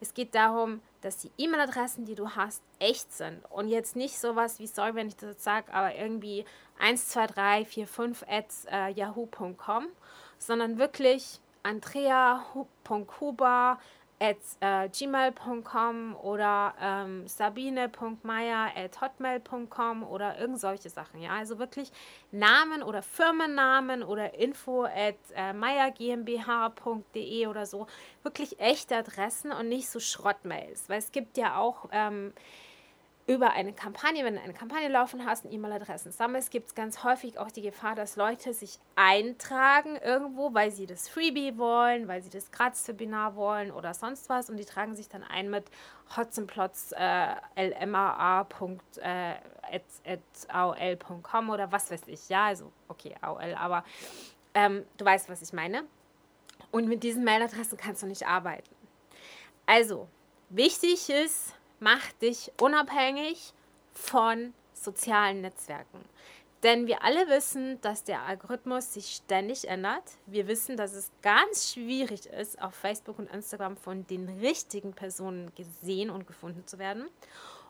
Es 0.00 0.14
geht 0.14 0.36
darum, 0.36 0.80
dass 1.00 1.18
die 1.18 1.32
E-Mail-Adressen, 1.36 2.04
die 2.04 2.14
du 2.14 2.30
hast, 2.30 2.62
echt 2.78 3.12
sind. 3.12 3.44
Und 3.50 3.66
jetzt 3.66 3.96
nicht 3.96 4.20
sowas 4.20 4.60
wie, 4.60 4.68
sorry, 4.68 4.94
wenn 4.94 5.08
ich 5.08 5.16
das 5.16 5.42
sage, 5.42 5.74
aber 5.74 5.96
irgendwie 5.96 6.44
1, 6.78 7.08
2, 7.08 7.26
3, 7.26 7.64
4, 7.64 7.88
5 7.88 8.24
at 8.28 8.46
äh, 8.70 8.92
yahoo.com, 8.92 9.88
sondern 10.38 10.78
wirklich 10.78 11.40
andrea.huber 11.64 13.80
at 14.22 14.38
äh, 14.60 14.88
gmail.com 14.88 16.14
oder 16.14 16.74
ähm, 16.80 17.26
sabine.meier 17.26 18.70
at 18.76 19.00
hotmail.com 19.00 20.04
oder 20.04 20.38
irgend 20.38 20.60
solche 20.60 20.90
Sachen. 20.90 21.20
Ja, 21.20 21.30
also 21.32 21.58
wirklich 21.58 21.90
Namen 22.30 22.84
oder 22.84 23.02
Firmennamen 23.02 24.04
oder 24.04 24.34
info 24.34 24.84
at 24.84 25.16
äh, 25.34 25.52
meiergmbh.de 25.52 27.46
oder 27.48 27.66
so. 27.66 27.88
Wirklich 28.22 28.60
echte 28.60 28.94
Adressen 28.96 29.50
und 29.50 29.68
nicht 29.68 29.88
so 29.90 29.98
Schrottmails, 29.98 30.88
weil 30.88 31.00
es 31.00 31.10
gibt 31.10 31.36
ja 31.36 31.56
auch 31.56 31.88
ähm, 31.90 32.32
über 33.32 33.52
eine 33.52 33.72
Kampagne, 33.72 34.24
wenn 34.24 34.34
du 34.34 34.40
eine 34.40 34.52
Kampagne 34.52 34.88
laufen 34.88 35.24
hast 35.24 35.44
und 35.44 35.52
E-Mail-Adressen 35.52 36.12
sammelst, 36.12 36.50
gibt 36.50 36.68
es 36.68 36.74
ganz 36.74 37.02
häufig 37.02 37.38
auch 37.38 37.50
die 37.50 37.62
Gefahr, 37.62 37.94
dass 37.94 38.16
Leute 38.16 38.52
sich 38.52 38.78
eintragen 38.94 39.96
irgendwo, 39.96 40.52
weil 40.52 40.70
sie 40.70 40.86
das 40.86 41.08
Freebie 41.08 41.56
wollen, 41.56 42.08
weil 42.08 42.22
sie 42.22 42.30
das 42.30 42.50
Gratis-Webinar 42.50 43.34
wollen 43.34 43.70
oder 43.70 43.94
sonst 43.94 44.28
was 44.28 44.50
und 44.50 44.58
die 44.58 44.64
tragen 44.64 44.94
sich 44.94 45.08
dann 45.08 45.22
ein 45.22 45.50
mit 45.50 45.64
hotzenplotz 46.16 46.92
äh, 46.96 47.34
lmaa.aol.com 47.56 48.98
äh, 51.48 51.52
oder 51.52 51.72
was 51.72 51.90
weiß 51.90 52.02
ich. 52.06 52.28
Ja, 52.28 52.46
also 52.46 52.70
okay, 52.88 53.14
AOL, 53.20 53.54
aber 53.54 53.84
ähm, 54.54 54.84
du 54.98 55.04
weißt, 55.04 55.28
was 55.30 55.40
ich 55.42 55.52
meine. 55.52 55.84
Und 56.70 56.88
mit 56.88 57.02
diesen 57.02 57.24
Mailadressen 57.24 57.78
kannst 57.78 58.02
du 58.02 58.06
nicht 58.06 58.26
arbeiten. 58.26 58.74
Also, 59.66 60.08
wichtig 60.48 61.08
ist, 61.08 61.54
mach 61.82 62.12
dich 62.22 62.52
unabhängig 62.60 63.52
von 63.92 64.54
sozialen 64.72 65.40
Netzwerken. 65.40 66.00
Denn 66.62 66.86
wir 66.86 67.02
alle 67.02 67.28
wissen, 67.28 67.80
dass 67.80 68.04
der 68.04 68.22
Algorithmus 68.22 68.94
sich 68.94 69.16
ständig 69.16 69.66
ändert. 69.66 70.04
Wir 70.26 70.46
wissen, 70.46 70.76
dass 70.76 70.92
es 70.92 71.10
ganz 71.22 71.72
schwierig 71.72 72.26
ist, 72.26 72.62
auf 72.62 72.74
Facebook 72.74 73.18
und 73.18 73.28
Instagram 73.30 73.76
von 73.76 74.06
den 74.06 74.28
richtigen 74.40 74.92
Personen 74.92 75.52
gesehen 75.56 76.08
und 76.08 76.28
gefunden 76.28 76.64
zu 76.68 76.78
werden. 76.78 77.08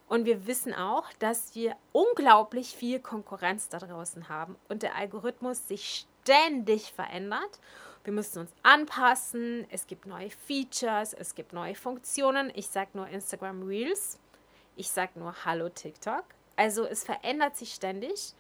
Und 0.09 0.27
wir 0.27 0.47
wissen 0.47 0.75
auch, 0.75 1.11
dass 1.19 1.55
wir 1.55 1.75
unglaublich 1.93 2.77
viel 2.77 3.01
Konkurrenz 3.01 3.71
da 3.71 3.79
draußen 3.79 4.29
haben 4.29 4.57
und 4.69 4.83
der 4.83 4.95
Algorithmus 4.95 5.69
sich 5.69 6.07
ständig 6.23 6.93
verändert 6.93 7.61
wir 8.05 8.13
müssen 8.13 8.41
uns 8.41 8.51
anpassen. 8.63 9.67
Es 9.71 9.87
gibt 9.87 10.07
neue 10.07 10.31
Features, 10.31 11.13
es 11.15 11.35
gibt 11.35 11.53
neue 11.53 11.75
Funktionen. 11.75 12.51
Ich 12.55 12.69
sage 12.69 12.91
nur 12.95 13.09
Instagram 13.09 13.63
Reels. 13.63 14.19
Ich 14.77 14.91
sage 14.91 15.19
nur 15.19 15.45
Hallo 15.45 15.69
TikTok. 15.69 16.25
Also 16.57 16.85
es 16.85 17.05
verändert 17.05 17.57
sich 17.57 17.73
ständig. 17.75 18.35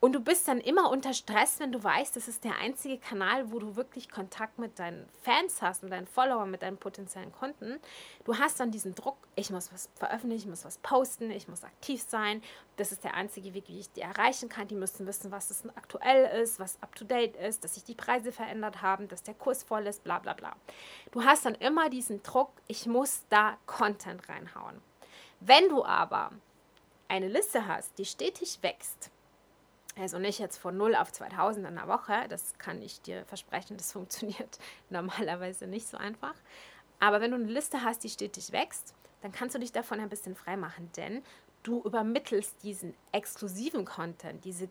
Und 0.00 0.12
du 0.12 0.20
bist 0.20 0.46
dann 0.46 0.60
immer 0.60 0.90
unter 0.90 1.12
Stress, 1.12 1.58
wenn 1.58 1.72
du 1.72 1.82
weißt, 1.82 2.14
das 2.14 2.28
ist 2.28 2.44
der 2.44 2.56
einzige 2.58 2.98
Kanal, 2.98 3.50
wo 3.50 3.58
du 3.58 3.74
wirklich 3.74 4.08
Kontakt 4.08 4.58
mit 4.58 4.78
deinen 4.78 5.08
Fans 5.22 5.60
hast, 5.60 5.82
mit 5.82 5.90
deinen 5.90 6.06
Followern, 6.06 6.52
mit 6.52 6.62
deinen 6.62 6.76
potenziellen 6.76 7.32
Kunden. 7.32 7.80
Du 8.24 8.38
hast 8.38 8.60
dann 8.60 8.70
diesen 8.70 8.94
Druck, 8.94 9.16
ich 9.34 9.50
muss 9.50 9.72
was 9.72 9.90
veröffentlichen, 9.96 10.42
ich 10.42 10.50
muss 10.50 10.64
was 10.64 10.78
posten, 10.78 11.32
ich 11.32 11.48
muss 11.48 11.64
aktiv 11.64 12.00
sein. 12.06 12.42
Das 12.76 12.92
ist 12.92 13.02
der 13.02 13.14
einzige 13.14 13.54
Weg, 13.54 13.64
wie 13.66 13.80
ich 13.80 13.90
die 13.90 14.02
erreichen 14.02 14.48
kann. 14.48 14.68
Die 14.68 14.76
müssen 14.76 15.04
wissen, 15.08 15.32
was 15.32 15.50
es 15.50 15.64
aktuell 15.74 16.42
ist, 16.42 16.60
was 16.60 16.80
up-to-date 16.80 17.34
ist, 17.36 17.64
dass 17.64 17.74
sich 17.74 17.82
die 17.82 17.96
Preise 17.96 18.30
verändert 18.30 18.82
haben, 18.82 19.08
dass 19.08 19.24
der 19.24 19.34
Kurs 19.34 19.64
voll 19.64 19.88
ist, 19.88 20.04
bla 20.04 20.20
bla 20.20 20.34
bla. 20.34 20.54
Du 21.10 21.24
hast 21.24 21.44
dann 21.44 21.56
immer 21.56 21.90
diesen 21.90 22.22
Druck, 22.22 22.52
ich 22.68 22.86
muss 22.86 23.22
da 23.30 23.58
Content 23.66 24.28
reinhauen. 24.28 24.80
Wenn 25.40 25.68
du 25.68 25.84
aber 25.84 26.30
eine 27.08 27.26
Liste 27.26 27.66
hast, 27.66 27.98
die 27.98 28.04
stetig 28.04 28.58
wächst, 28.62 29.10
also 29.98 30.18
nicht 30.18 30.38
jetzt 30.38 30.58
von 30.58 30.76
0 30.76 30.94
auf 30.94 31.12
2000 31.12 31.66
in 31.66 31.74
der 31.74 31.88
Woche, 31.88 32.26
das 32.28 32.56
kann 32.58 32.80
ich 32.82 33.00
dir 33.00 33.24
versprechen, 33.26 33.76
das 33.76 33.92
funktioniert 33.92 34.58
normalerweise 34.90 35.66
nicht 35.66 35.88
so 35.88 35.96
einfach. 35.96 36.34
Aber 37.00 37.20
wenn 37.20 37.30
du 37.30 37.36
eine 37.36 37.46
Liste 37.46 37.82
hast, 37.84 38.02
die 38.04 38.08
stetig 38.08 38.52
wächst, 38.52 38.94
dann 39.22 39.32
kannst 39.32 39.54
du 39.54 39.58
dich 39.58 39.72
davon 39.72 40.00
ein 40.00 40.08
bisschen 40.08 40.34
frei 40.34 40.56
machen, 40.56 40.90
denn 40.96 41.22
du 41.62 41.82
übermittelst 41.82 42.62
diesen 42.62 42.94
exklusiven 43.12 43.84
Content, 43.84 44.44
diese 44.44 44.68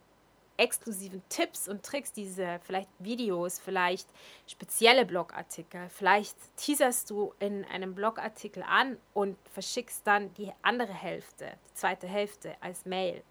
exklusiven 0.58 1.22
Tipps 1.30 1.68
und 1.68 1.84
Tricks, 1.84 2.12
diese 2.12 2.60
vielleicht 2.64 2.90
Videos, 3.00 3.60
vielleicht 3.60 4.08
spezielle 4.48 5.06
Blogartikel, 5.06 5.88
vielleicht 5.90 6.36
teaserst 6.58 7.10
du 7.10 7.34
in 7.40 7.64
einem 7.66 7.94
Blogartikel 7.94 8.64
an 8.64 8.98
und 9.14 9.38
verschickst 9.54 10.06
dann 10.06 10.34
die 10.34 10.52
andere 10.64 10.94
Hälfte, 10.94 11.54
die 11.70 11.74
zweite 11.76 12.08
Hälfte 12.08 12.56
als 12.60 12.86
Mail. 12.86 13.24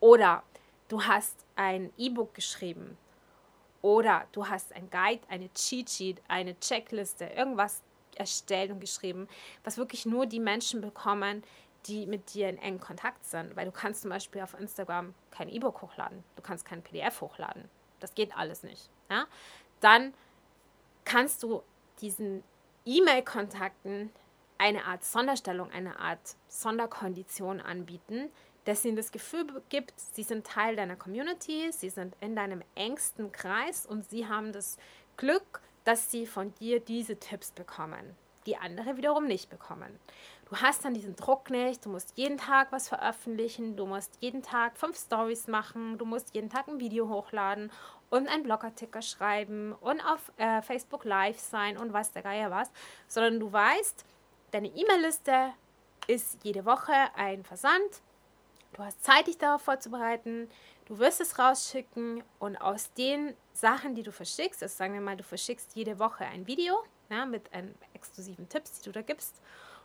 Oder 0.00 0.42
du 0.90 1.02
hast 1.04 1.46
ein 1.56 1.92
E-Book 1.96 2.34
geschrieben 2.34 2.98
oder 3.80 4.26
du 4.32 4.48
hast 4.48 4.74
ein 4.74 4.90
Guide, 4.90 5.22
eine 5.28 5.50
Cheat 5.54 5.88
Sheet, 5.88 6.22
eine 6.28 6.58
Checkliste, 6.58 7.26
irgendwas 7.26 7.82
erstellt 8.16 8.70
und 8.70 8.80
geschrieben, 8.80 9.28
was 9.64 9.78
wirklich 9.78 10.04
nur 10.04 10.26
die 10.26 10.40
Menschen 10.40 10.80
bekommen, 10.80 11.42
die 11.86 12.06
mit 12.06 12.34
dir 12.34 12.48
in 12.50 12.58
engen 12.58 12.80
Kontakt 12.80 13.24
sind. 13.24 13.56
Weil 13.56 13.66
du 13.66 13.72
kannst 13.72 14.02
zum 14.02 14.10
Beispiel 14.10 14.42
auf 14.42 14.58
Instagram 14.58 15.14
kein 15.30 15.48
E-Book 15.48 15.80
hochladen, 15.80 16.22
du 16.36 16.42
kannst 16.42 16.64
kein 16.66 16.82
PDF 16.82 17.20
hochladen. 17.20 17.70
Das 18.00 18.14
geht 18.14 18.36
alles 18.36 18.62
nicht. 18.62 18.90
Ja? 19.08 19.26
Dann 19.80 20.12
kannst 21.04 21.42
du 21.42 21.62
diesen 22.00 22.42
E-Mail-Kontakten 22.84 24.10
eine 24.58 24.84
Art 24.84 25.04
Sonderstellung, 25.04 25.70
eine 25.70 25.98
Art 25.98 26.36
Sonderkondition 26.48 27.60
anbieten, 27.60 28.30
dass 28.64 28.84
ihnen 28.84 28.96
das 28.96 29.12
Gefühl 29.12 29.46
gibt, 29.68 29.94
sie 29.96 30.22
sind 30.22 30.46
Teil 30.46 30.76
deiner 30.76 30.96
Community, 30.96 31.70
sie 31.72 31.90
sind 31.90 32.16
in 32.20 32.36
deinem 32.36 32.62
engsten 32.74 33.32
Kreis 33.32 33.86
und 33.86 34.08
sie 34.08 34.26
haben 34.26 34.52
das 34.52 34.76
Glück, 35.16 35.60
dass 35.84 36.10
sie 36.10 36.26
von 36.26 36.54
dir 36.54 36.80
diese 36.80 37.16
Tipps 37.16 37.50
bekommen, 37.52 38.16
die 38.46 38.56
andere 38.56 38.96
wiederum 38.96 39.26
nicht 39.26 39.50
bekommen. 39.50 39.98
Du 40.50 40.56
hast 40.56 40.84
dann 40.84 40.94
diesen 40.94 41.14
Druck 41.14 41.48
nicht, 41.48 41.84
du 41.84 41.90
musst 41.90 42.16
jeden 42.16 42.36
Tag 42.36 42.72
was 42.72 42.88
veröffentlichen, 42.88 43.76
du 43.76 43.86
musst 43.86 44.16
jeden 44.20 44.42
Tag 44.42 44.76
fünf 44.76 44.98
Stories 44.98 45.46
machen, 45.46 45.96
du 45.96 46.04
musst 46.04 46.34
jeden 46.34 46.50
Tag 46.50 46.66
ein 46.68 46.80
Video 46.80 47.08
hochladen 47.08 47.70
und 48.10 48.28
einen 48.28 48.42
Blogartikel 48.42 49.00
schreiben 49.00 49.72
und 49.80 50.00
auf 50.00 50.32
äh, 50.36 50.60
Facebook 50.62 51.04
Live 51.04 51.38
sein 51.38 51.78
und 51.78 51.92
was 51.92 52.10
der 52.12 52.22
Geier 52.22 52.50
was, 52.50 52.70
sondern 53.06 53.38
du 53.38 53.52
weißt, 53.52 54.04
deine 54.50 54.68
E-Mail-Liste 54.68 55.52
ist 56.08 56.42
jede 56.42 56.64
Woche 56.64 56.92
ein 57.14 57.44
Versand 57.44 58.02
Du 58.72 58.84
hast 58.84 59.02
Zeit, 59.02 59.26
dich 59.26 59.38
darauf 59.38 59.62
vorzubereiten. 59.62 60.48
Du 60.86 60.98
wirst 60.98 61.20
es 61.20 61.38
rausschicken 61.38 62.22
und 62.38 62.56
aus 62.56 62.92
den 62.94 63.34
Sachen, 63.52 63.94
die 63.94 64.02
du 64.02 64.12
verschickst, 64.12 64.62
also 64.62 64.74
sagen 64.74 64.94
wir 64.94 65.00
mal, 65.00 65.16
du 65.16 65.24
verschickst 65.24 65.74
jede 65.74 65.98
Woche 65.98 66.24
ein 66.24 66.46
Video 66.46 66.82
ja, 67.10 67.26
mit 67.26 67.52
einem 67.52 67.74
exklusiven 67.94 68.48
Tipps, 68.48 68.80
die 68.80 68.84
du 68.84 68.92
da 68.92 69.02
gibst 69.02 69.40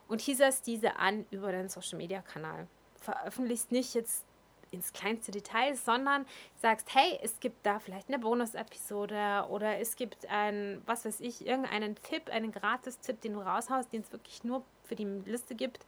und 0.08 0.20
teaserst 0.20 0.66
diese 0.68 0.98
an 0.98 1.26
über 1.32 1.52
deinen 1.52 1.70
Social 1.70 1.98
Media 1.98 2.22
Kanal. 2.22 2.68
Veröffentlichst 3.02 3.72
nicht 3.72 3.94
jetzt 3.94 4.24
ins 4.72 4.94
kleinste 4.94 5.32
Detail, 5.32 5.76
sondern 5.76 6.26
sagst, 6.62 6.94
hey, 6.94 7.20
es 7.22 7.40
gibt 7.40 7.66
da 7.66 7.80
vielleicht 7.80 8.08
eine 8.10 8.20
Bonus-Episode 8.20 9.46
oder 9.50 9.78
es 9.80 9.96
gibt 9.96 10.28
ein, 10.30 10.82
was 10.86 11.06
weiß 11.06 11.22
ich, 11.22 11.46
irgendeinen 11.46 11.96
Tipp, 11.96 12.30
einen 12.30 12.52
Gratis-Tipp, 12.52 13.22
den 13.22 13.34
du 13.34 13.42
raushaust, 13.42 13.92
den 13.94 14.02
es 14.02 14.12
wirklich 14.12 14.44
nur 14.44 14.64
für 14.84 14.96
die 14.96 15.06
Liste 15.06 15.56
gibt 15.56 15.86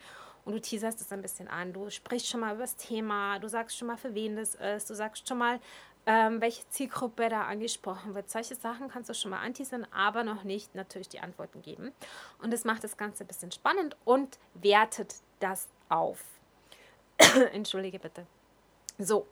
und 0.47 0.53
du 0.53 0.61
teaserst 0.61 1.01
es 1.01 1.11
ein 1.11 1.21
bisschen 1.21 1.49
an. 1.49 1.73
Du 1.73 1.89
sprichst 1.89 2.29
schon 2.29 2.39
mal 2.39 2.53
über 2.53 2.63
das 2.63 2.77
Thema, 2.77 3.37
du 3.37 3.49
sagst 3.49 3.77
schon 3.77 3.89
mal, 3.89 3.97
für 3.97 4.15
wen 4.15 4.37
das 4.37 4.55
ist, 4.55 4.89
du 4.89 4.95
sagst 4.95 5.27
schon 5.27 5.37
mal, 5.37 5.59
ähm, 6.05 6.39
welche 6.39 6.67
Zielgruppe 6.69 7.27
da 7.27 7.43
angesprochen 7.43 8.15
wird. 8.15 8.29
Solche 8.29 8.55
Sachen 8.55 8.87
kannst 8.87 9.09
du 9.09 9.13
schon 9.13 9.31
mal 9.31 9.41
anteasern, 9.41 9.85
aber 9.91 10.23
noch 10.23 10.45
nicht 10.45 10.73
natürlich 10.73 11.09
die 11.09 11.19
Antworten 11.19 11.61
geben. 11.61 11.91
Und 12.41 12.53
das 12.53 12.63
macht 12.63 12.85
das 12.85 12.95
Ganze 12.95 13.25
ein 13.25 13.27
bisschen 13.27 13.51
spannend 13.51 13.97
und 14.05 14.39
wertet 14.53 15.15
das 15.41 15.67
auf. 15.89 16.23
Entschuldige 17.51 17.99
bitte. 17.99 18.25
So, 18.97 19.27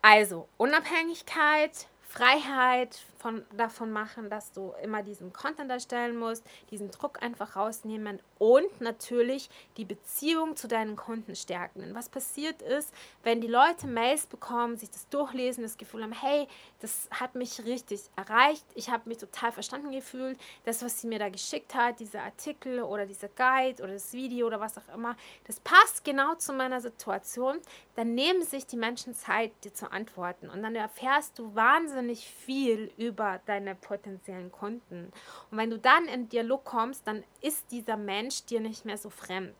also 0.00 0.48
Unabhängigkeit, 0.56 1.86
Freiheit 2.08 2.98
von, 3.20 3.44
davon 3.56 3.90
machen, 3.90 4.30
dass 4.30 4.50
du 4.52 4.72
immer 4.82 5.02
diesen 5.02 5.32
Content 5.32 5.70
erstellen 5.70 6.16
musst, 6.16 6.44
diesen 6.70 6.90
Druck 6.90 7.22
einfach 7.22 7.54
rausnehmen 7.54 8.18
und 8.38 8.80
natürlich 8.80 9.50
die 9.76 9.84
Beziehung 9.84 10.56
zu 10.56 10.66
deinen 10.66 10.96
Kunden 10.96 11.36
stärken. 11.36 11.80
Denn 11.80 11.94
was 11.94 12.08
passiert 12.08 12.62
ist, 12.62 12.92
wenn 13.22 13.42
die 13.42 13.46
Leute 13.46 13.86
Mails 13.86 14.26
bekommen, 14.26 14.76
sich 14.76 14.90
das 14.90 15.08
durchlesen, 15.10 15.62
das 15.62 15.76
Gefühl 15.76 16.02
haben, 16.02 16.12
hey, 16.12 16.48
das 16.80 17.08
hat 17.10 17.34
mich 17.34 17.62
richtig 17.64 18.00
erreicht, 18.16 18.64
ich 18.74 18.90
habe 18.90 19.08
mich 19.08 19.18
total 19.18 19.52
verstanden 19.52 19.92
gefühlt, 19.92 20.40
das, 20.64 20.82
was 20.82 21.00
sie 21.00 21.06
mir 21.06 21.18
da 21.18 21.28
geschickt 21.28 21.74
hat, 21.74 22.00
dieser 22.00 22.22
Artikel 22.22 22.82
oder 22.82 23.04
dieser 23.04 23.28
Guide 23.28 23.82
oder 23.82 23.92
das 23.92 24.14
Video 24.14 24.46
oder 24.46 24.60
was 24.60 24.78
auch 24.78 24.94
immer, 24.94 25.14
das 25.44 25.60
passt 25.60 26.04
genau 26.04 26.34
zu 26.36 26.54
meiner 26.54 26.80
Situation, 26.80 27.58
dann 27.96 28.14
nehmen 28.14 28.42
sich 28.42 28.66
die 28.66 28.78
Menschen 28.78 29.14
Zeit, 29.14 29.52
dir 29.64 29.74
zu 29.74 29.92
antworten 29.92 30.48
und 30.48 30.62
dann 30.62 30.74
erfährst 30.74 31.38
du 31.38 31.54
wahnsinnig 31.54 32.26
viel 32.26 32.90
über 32.96 33.09
deine 33.12 33.74
potenziellen 33.74 34.50
Kunden. 34.52 35.12
Und 35.50 35.58
wenn 35.58 35.70
du 35.70 35.78
dann 35.78 36.06
in 36.06 36.28
Dialog 36.28 36.64
kommst, 36.64 37.06
dann 37.06 37.24
ist 37.40 37.70
dieser 37.70 37.96
Mensch 37.96 38.44
dir 38.44 38.60
nicht 38.60 38.84
mehr 38.84 38.98
so 38.98 39.10
fremd. 39.10 39.56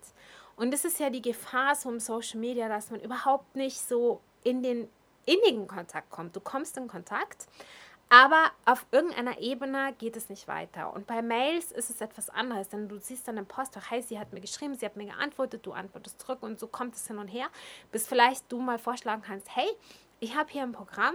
Und 0.56 0.72
das 0.72 0.84
ist 0.84 1.00
ja 1.00 1.10
die 1.10 1.22
Gefahr 1.22 1.74
so 1.74 1.88
im 1.88 2.00
Social 2.00 2.38
Media, 2.38 2.68
dass 2.68 2.90
man 2.90 3.00
überhaupt 3.00 3.56
nicht 3.56 3.80
so 3.80 4.20
in 4.44 4.62
den 4.62 4.88
innigen 5.24 5.66
Kontakt 5.66 6.10
kommt. 6.10 6.34
Du 6.36 6.40
kommst 6.40 6.76
in 6.76 6.88
Kontakt, 6.88 7.46
aber 8.12 8.50
auf 8.64 8.86
irgendeiner 8.90 9.38
Ebene 9.38 9.94
geht 9.98 10.16
es 10.16 10.28
nicht 10.28 10.48
weiter. 10.48 10.92
Und 10.92 11.06
bei 11.06 11.22
Mails 11.22 11.70
ist 11.70 11.90
es 11.90 12.00
etwas 12.00 12.28
anderes, 12.28 12.68
denn 12.68 12.88
du 12.88 12.98
siehst 12.98 13.28
dann 13.28 13.36
im 13.36 13.46
Postfach, 13.46 13.90
hey, 13.90 14.02
sie 14.02 14.18
hat 14.18 14.32
mir 14.32 14.40
geschrieben, 14.40 14.74
sie 14.74 14.84
hat 14.84 14.96
mir 14.96 15.06
geantwortet, 15.06 15.64
du 15.64 15.72
antwortest 15.72 16.20
zurück 16.20 16.42
und 16.42 16.58
so 16.58 16.66
kommt 16.66 16.96
es 16.96 17.06
hin 17.06 17.18
und 17.18 17.28
her, 17.28 17.46
bis 17.92 18.08
vielleicht 18.08 18.50
du 18.50 18.60
mal 18.60 18.78
vorschlagen 18.78 19.22
kannst, 19.22 19.54
hey, 19.54 19.68
ich 20.18 20.36
habe 20.36 20.50
hier 20.50 20.62
ein 20.62 20.72
Programm, 20.72 21.14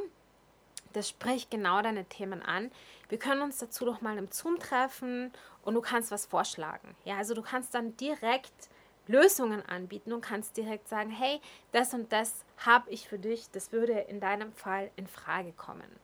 das 0.95 1.09
spricht 1.09 1.51
genau 1.51 1.81
deine 1.81 2.05
Themen 2.05 2.41
an. 2.41 2.71
Wir 3.09 3.19
können 3.19 3.41
uns 3.41 3.57
dazu 3.57 3.85
doch 3.85 4.01
mal 4.01 4.17
im 4.17 4.31
Zoom 4.31 4.59
treffen 4.59 5.31
und 5.63 5.73
du 5.73 5.81
kannst 5.81 6.11
was 6.11 6.25
vorschlagen. 6.25 6.95
Ja, 7.03 7.17
also 7.17 7.33
du 7.33 7.41
kannst 7.41 7.73
dann 7.73 7.95
direkt 7.97 8.69
Lösungen 9.07 9.63
anbieten 9.65 10.13
und 10.13 10.21
kannst 10.21 10.57
direkt 10.57 10.87
sagen, 10.87 11.11
hey, 11.11 11.39
das 11.71 11.93
und 11.93 12.11
das 12.11 12.43
habe 12.57 12.89
ich 12.89 13.07
für 13.07 13.19
dich, 13.19 13.49
das 13.51 13.71
würde 13.71 13.93
in 13.93 14.19
deinem 14.19 14.51
Fall 14.53 14.89
in 14.95 15.07
Frage 15.07 15.51
kommen. 15.51 15.99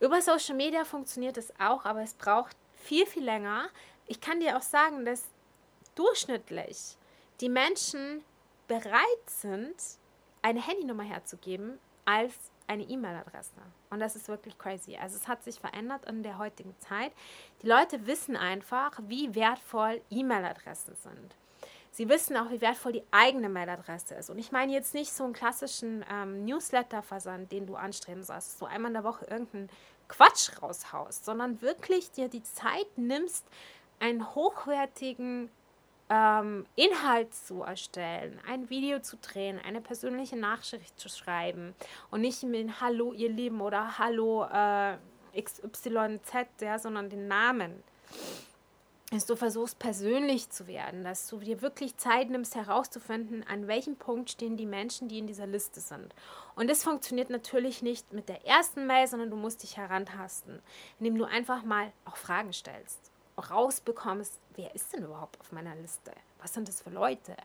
Über 0.00 0.20
Social 0.20 0.56
Media 0.56 0.84
funktioniert 0.84 1.36
es 1.36 1.52
auch, 1.60 1.84
aber 1.84 2.02
es 2.02 2.14
braucht 2.14 2.56
viel, 2.74 3.06
viel 3.06 3.24
länger. 3.24 3.68
Ich 4.06 4.20
kann 4.20 4.40
dir 4.40 4.56
auch 4.56 4.62
sagen, 4.62 5.04
dass 5.04 5.24
durchschnittlich 5.94 6.96
die 7.40 7.48
Menschen 7.48 8.24
bereit 8.66 9.26
sind, 9.26 9.76
eine 10.40 10.66
Handynummer 10.66 11.04
herzugeben 11.04 11.78
als 12.04 12.34
eine 12.66 12.82
E-Mail-Adresse. 12.82 13.60
Und 13.92 14.00
das 14.00 14.16
ist 14.16 14.28
wirklich 14.28 14.56
crazy. 14.58 14.96
Also 14.96 15.16
es 15.16 15.28
hat 15.28 15.44
sich 15.44 15.60
verändert 15.60 16.06
in 16.06 16.22
der 16.22 16.38
heutigen 16.38 16.74
Zeit. 16.78 17.12
Die 17.60 17.66
Leute 17.66 18.06
wissen 18.06 18.36
einfach, 18.36 18.98
wie 19.06 19.34
wertvoll 19.34 20.00
E-Mail-Adressen 20.10 20.96
sind. 20.96 21.36
Sie 21.90 22.08
wissen 22.08 22.38
auch, 22.38 22.50
wie 22.50 22.62
wertvoll 22.62 22.92
die 22.92 23.04
eigene 23.10 23.50
Mailadresse 23.50 24.14
ist. 24.14 24.30
Und 24.30 24.38
ich 24.38 24.50
meine 24.50 24.72
jetzt 24.72 24.94
nicht 24.94 25.12
so 25.12 25.24
einen 25.24 25.34
klassischen 25.34 26.02
ähm, 26.10 26.46
Newsletter-Versand, 26.46 27.52
den 27.52 27.66
du 27.66 27.76
anstreben 27.76 28.24
sollst, 28.24 28.58
du 28.62 28.64
einmal 28.64 28.88
in 28.88 28.94
der 28.94 29.04
Woche 29.04 29.26
irgendeinen 29.26 29.68
Quatsch 30.08 30.50
raushaust, 30.62 31.26
sondern 31.26 31.60
wirklich 31.60 32.10
dir 32.10 32.28
die 32.28 32.42
Zeit 32.42 32.96
nimmst, 32.96 33.44
einen 34.00 34.34
hochwertigen 34.34 35.50
ähm, 36.12 36.66
Inhalt 36.76 37.34
zu 37.34 37.62
erstellen, 37.62 38.38
ein 38.46 38.68
Video 38.68 39.00
zu 39.00 39.16
drehen, 39.16 39.58
eine 39.58 39.80
persönliche 39.80 40.36
Nachricht 40.36 41.00
zu 41.00 41.08
schreiben 41.08 41.74
und 42.10 42.20
nicht 42.20 42.42
mit 42.42 42.82
Hallo 42.82 43.14
ihr 43.14 43.30
Lieben 43.30 43.62
oder 43.62 43.98
Hallo 43.98 44.44
äh, 44.44 44.98
XYZ, 45.40 46.60
ja, 46.60 46.78
sondern 46.78 47.08
den 47.08 47.28
Namen. 47.28 47.82
dass 49.10 49.26
du 49.26 49.36
versuchst 49.36 49.78
persönlich 49.78 50.50
zu 50.50 50.66
werden, 50.66 51.02
dass 51.04 51.28
du 51.28 51.38
dir 51.38 51.60
wirklich 51.60 51.96
Zeit 51.98 52.30
nimmst 52.30 52.56
herauszufinden, 52.56 53.44
an 53.46 53.66
welchem 53.66 53.96
Punkt 53.96 54.30
stehen 54.30 54.56
die 54.56 54.66
Menschen, 54.66 55.08
die 55.08 55.18
in 55.18 55.26
dieser 55.26 55.46
Liste 55.46 55.80
sind. 55.80 56.14
Und 56.56 56.68
das 56.68 56.82
funktioniert 56.82 57.28
natürlich 57.28 57.82
nicht 57.82 58.12
mit 58.12 58.28
der 58.28 58.46
ersten 58.46 58.86
Mail, 58.86 59.06
sondern 59.06 59.30
du 59.30 59.36
musst 59.36 59.62
dich 59.62 59.76
herantasten, 59.78 60.60
indem 60.98 61.16
du 61.16 61.24
einfach 61.24 61.62
mal 61.62 61.92
auch 62.06 62.16
Fragen 62.16 62.52
stellst, 62.54 63.10
rausbekommst, 63.38 64.41
wer 64.56 64.74
ist 64.74 64.92
denn 64.92 65.04
überhaupt 65.04 65.40
auf 65.40 65.52
meiner 65.52 65.74
Liste? 65.76 66.12
Was 66.42 66.54
sind 66.54 66.68
das 66.68 66.82
für 66.82 66.90
Leute? 66.90 67.36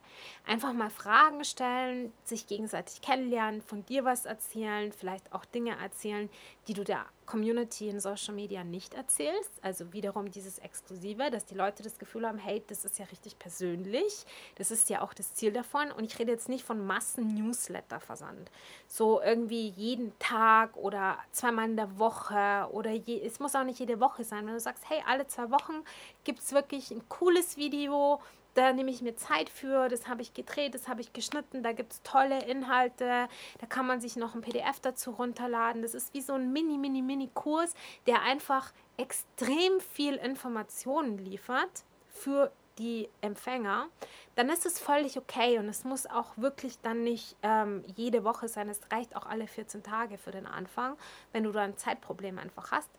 Einfach 0.46 0.74
mal 0.74 0.89
Fragen 0.89 1.44
stellen, 1.46 2.12
sich 2.24 2.48
gegenseitig 2.48 3.01
kennenlernen, 3.01 3.62
von 3.62 3.86
dir 3.86 4.04
was 4.04 4.25
erzählen, 4.25 4.92
vielleicht 4.92 5.32
auch 5.34 5.46
Dinge 5.46 5.77
erzählen, 5.77 6.30
die 6.68 6.74
du 6.74 6.84
der 6.84 7.06
Community 7.27 7.89
in 7.89 8.00
Social 8.00 8.34
Media 8.34 8.63
nicht 8.63 8.96
erzählst. 8.96 9.51
Also 9.62 9.94
wiederum 9.94 10.32
dieses 10.32 10.60
Exklusive, 10.60 11.30
dass 11.30 11.46
die 11.46 11.56
Leute 11.56 11.84
das 11.84 12.00
Gefühl 12.00 12.25
haben, 12.25 12.38
hey, 12.38 12.63
das 12.68 12.86
ist 12.86 12.98
ja 12.98 13.06
richtig 13.06 13.38
persönlich. 13.38 14.25
Das 14.56 14.72
ist 14.72 14.89
ja 14.89 15.01
auch 15.01 15.13
das 15.13 15.36
Ziel 15.36 15.51
davon. 15.51 15.92
Und 15.92 16.06
ich 16.06 16.18
rede 16.18 16.32
jetzt 16.32 16.50
nicht 16.50 16.63
von 16.63 16.86
Massen-Newsletter-Versand. 16.88 18.50
So 18.88 19.22
irgendwie 19.22 19.70
jeden 19.70 20.18
Tag 20.20 20.75
oder 20.77 21.20
zweimal 21.32 21.70
in 21.70 21.75
der 21.75 22.00
Woche 22.00 22.68
oder 22.72 22.92
je, 22.92 23.22
es 23.22 23.39
muss 23.39 23.56
auch 23.56 23.66
nicht 23.66 23.80
jede 23.80 24.00
Woche 24.00 24.24
sein. 24.24 24.48
Wenn 24.48 24.54
du 24.54 24.60
sagst, 24.60 24.89
hey, 24.89 25.04
alle 25.06 25.27
zwei 25.27 25.51
Wochen 25.51 25.84
gibt 26.24 26.39
es 26.39 26.54
wirklich 26.54 26.92
ein 26.92 27.08
cooles 27.10 27.58
Video, 27.58 28.22
da 28.58 28.74
nehme 28.74 28.90
ich 28.90 29.02
mir 29.02 29.16
Zeit 29.16 29.50
für, 29.50 29.88
das 29.88 30.08
habe 30.08 30.22
ich 30.22 30.34
gedreht, 30.34 30.74
das 30.74 30.88
habe 30.88 31.02
ich 31.02 31.14
geschnitten, 31.14 31.62
da 31.62 31.74
gibt 31.74 31.94
es 31.94 32.02
tolle 32.04 32.44
Inhalte, 32.46 33.30
da 33.60 33.68
kann 33.68 33.86
man 33.86 34.02
sich 34.02 34.16
noch 34.16 34.34
ein 34.34 34.42
PDF 34.42 34.80
dazu 34.82 35.12
runterladen. 35.12 35.84
Das 35.84 35.94
ist 35.94 36.14
wie 36.14 36.22
so 36.22 36.34
ein 36.34 36.52
Mini, 36.52 36.78
Mini, 36.78 37.02
Mini-Kurs, 37.02 37.74
der 38.08 38.24
einfach 38.24 38.74
extrem 38.98 39.80
viel 39.80 40.16
Informationen 40.16 41.20
liefert 41.20 41.84
für 42.10 42.52
die 42.80 43.10
Empfänger, 43.22 43.88
dann 44.36 44.50
ist 44.50 44.66
es 44.66 44.80
völlig 44.80 45.18
okay 45.18 45.58
und 45.58 45.68
es 45.68 45.84
muss 45.84 46.06
auch 46.06 46.38
wirklich 46.38 46.80
dann 46.82 47.04
nicht 47.04 47.36
ähm, 47.42 47.84
jede 47.96 48.24
Woche 48.24 48.48
sein. 48.48 48.70
Es 48.70 48.82
reicht 48.92 49.16
auch 49.16 49.26
alle 49.26 49.48
14 49.48 49.84
Tage 49.84 50.18
für 50.18 50.32
den 50.32 50.46
Anfang, 50.46 50.96
wenn 51.32 51.44
du 51.44 51.52
da 51.52 51.62
ein 51.62 51.78
Zeitproblem 51.78 52.38
einfach 52.38 52.72
hast. 52.72 52.90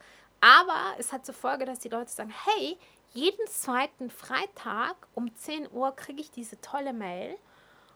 Aber 0.40 0.94
es 0.98 1.12
hat 1.12 1.26
zur 1.26 1.34
Folge, 1.34 1.64
dass 1.64 1.80
die 1.80 1.88
Leute 1.88 2.10
sagen, 2.10 2.32
hey, 2.44 2.78
jeden 3.12 3.46
zweiten 3.48 4.10
Freitag 4.10 4.96
um 5.14 5.34
10 5.34 5.70
Uhr 5.72 5.94
kriege 5.96 6.20
ich 6.20 6.30
diese 6.30 6.60
tolle 6.60 6.92
Mail 6.92 7.36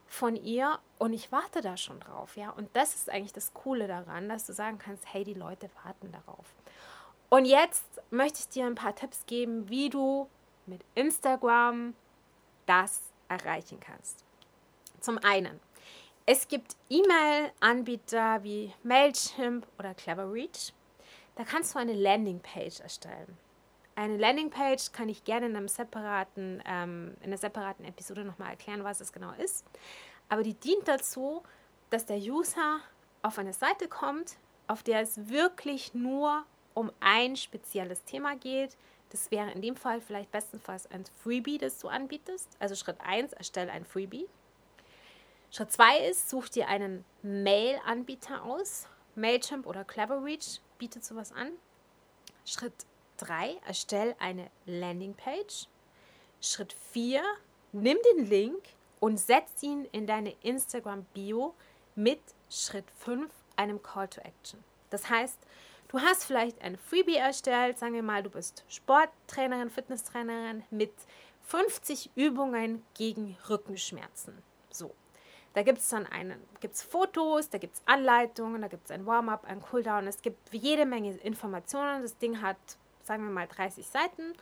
von 0.07 0.37
ihr 0.37 0.79
und 0.99 1.13
ich 1.13 1.33
warte 1.33 1.61
da 1.61 1.77
schon 1.77 2.01
drauf, 2.01 2.37
ja. 2.37 2.51
Und 2.51 2.69
das 2.75 2.95
ist 2.95 3.09
eigentlich 3.09 3.33
das 3.33 3.55
Coole 3.55 3.89
daran, 3.89 4.29
dass 4.29 4.47
du 4.47 4.53
sagen 4.53 4.79
kannst, 4.79 5.05
hey, 5.13 5.25
die 5.25 5.35
Leute 5.35 5.71
warten 5.85 6.13
darauf. 6.13 6.55
Und 7.31 7.47
jetzt 7.47 7.85
möchte 8.11 8.41
ich 8.41 8.49
dir 8.49 8.67
ein 8.67 8.75
paar 8.75 8.95
Tipps 8.95 9.25
geben, 9.27 9.69
wie 9.71 9.89
du 9.89 10.29
mit 10.67 10.83
Instagram 10.95 11.95
das 12.67 13.01
erreichen 13.29 13.81
kannst. 13.81 14.25
Zum 15.01 15.19
einen, 15.19 15.59
es 16.27 16.47
gibt 16.47 16.77
E-Mail-Anbieter 16.91 18.45
wie 18.45 18.73
Mailchimp 18.83 19.67
oder 19.79 19.95
Cleverreach. 19.95 20.73
Da 21.35 21.45
kannst 21.45 21.75
du 21.75 21.79
eine 21.79 21.95
Landingpage 21.95 22.81
erstellen. 22.81 23.39
Eine 23.95 24.17
Landingpage 24.17 24.93
kann 24.93 25.09
ich 25.09 25.25
gerne 25.25 25.47
in, 25.47 25.57
einem 25.57 25.69
separaten, 25.69 26.63
ähm, 26.67 27.15
in 27.21 27.27
einer 27.27 27.37
separaten 27.37 27.85
Episode 27.85 28.25
nochmal 28.25 28.51
erklären, 28.51 28.85
was 28.85 29.01
es 29.01 29.13
genau 29.13 29.33
ist. 29.33 29.65
Aber 30.29 30.43
die 30.43 30.55
dient 30.55 30.89
dazu, 30.89 31.43
dass 31.91 32.07
der 32.07 32.17
User 32.17 32.81
auf 33.21 33.39
eine 33.39 33.53
Seite 33.53 33.89
kommt, 33.89 34.37
auf 34.67 34.83
der 34.83 35.01
es 35.01 35.29
wirklich 35.29 35.93
nur 35.93 36.45
um 36.75 36.91
ein 37.01 37.37
spezielles 37.37 38.05
Thema 38.05 38.35
geht. 38.37 38.77
Das 39.11 39.31
wäre 39.31 39.51
in 39.51 39.61
dem 39.61 39.77
Fall 39.77 40.01
vielleicht 40.01 40.33
bestenfalls 40.33 40.91
ein 40.91 41.05
Freebie, 41.23 41.59
das 41.59 41.79
du 41.79 41.89
anbietest. 41.89 42.49
Also 42.59 42.75
Schritt 42.75 42.97
1, 43.03 43.35
erstelle 43.35 43.71
ein 43.71 43.85
Freebie. 43.85 44.27
Schritt 45.51 45.71
2 45.71 46.09
ist, 46.09 46.31
such 46.31 46.49
dir 46.49 46.67
einen 46.69 47.05
Mail-Anbieter 47.23 48.43
aus. 48.43 48.87
Mailchimp 49.15 49.67
oder 49.67 49.85
Cleverreach 49.85 50.63
bietet 50.79 51.05
sowas 51.05 51.31
an. 51.33 51.51
Schritt 52.47 52.87
3, 53.23 53.61
erstell 53.67 54.15
eine 54.19 54.51
Landingpage. 54.67 55.67
Schritt 56.41 56.75
4, 56.93 57.23
nimm 57.73 57.99
den 58.15 58.29
Link 58.29 58.63
und 59.01 59.19
setz 59.19 59.63
ihn 59.63 59.85
in 59.93 60.07
deine 60.07 60.35
Instagram-Bio 60.43 61.55
mit 61.95 62.21
Schritt 62.51 62.91
5, 62.99 63.31
einem 63.57 63.83
Call 63.83 64.09
to 64.09 64.21
Action. 64.21 64.63
Das 64.91 65.09
heißt, 65.09 65.39
du 65.89 66.01
hast 66.01 66.25
vielleicht 66.25 66.61
ein 66.63 66.77
Freebie 66.77 67.17
erstellt, 67.17 67.79
sagen 67.79 67.95
wir 67.95 68.03
mal, 68.03 68.23
du 68.23 68.31
bist 68.31 68.65
Sporttrainerin, 68.69 69.71
Fitnesstrainerin 69.71 70.65
mit 70.71 70.93
50 71.45 72.11
Übungen 72.15 72.85
gegen 72.95 73.37
Rückenschmerzen. 73.49 74.43
So. 74.71 74.93
Da 75.55 75.63
gibt 75.63 75.79
es 75.79 75.89
dann 75.89 76.07
einen, 76.07 76.43
gibt's 76.61 76.83
Fotos, 76.83 77.51
da 77.51 77.59
gibt 77.59 77.75
es 77.75 77.83
Anleitungen, 77.85 78.63
da 78.63 78.69
gibt 78.69 78.87
es 78.87 78.91
ein 78.91 79.05
Warm-up, 79.05 79.45
ein 79.45 79.61
Cooldown, 79.61 80.07
es 80.07 80.23
gibt 80.23 80.53
jede 80.53 80.87
Menge 80.87 81.15
Informationen. 81.17 82.01
Das 82.03 82.17
Ding 82.17 82.41
hat 82.41 82.57
sagen 83.05 83.25
wir 83.25 83.33
mal 83.33 83.47
30 83.47 83.87
Seiten. 83.87 84.33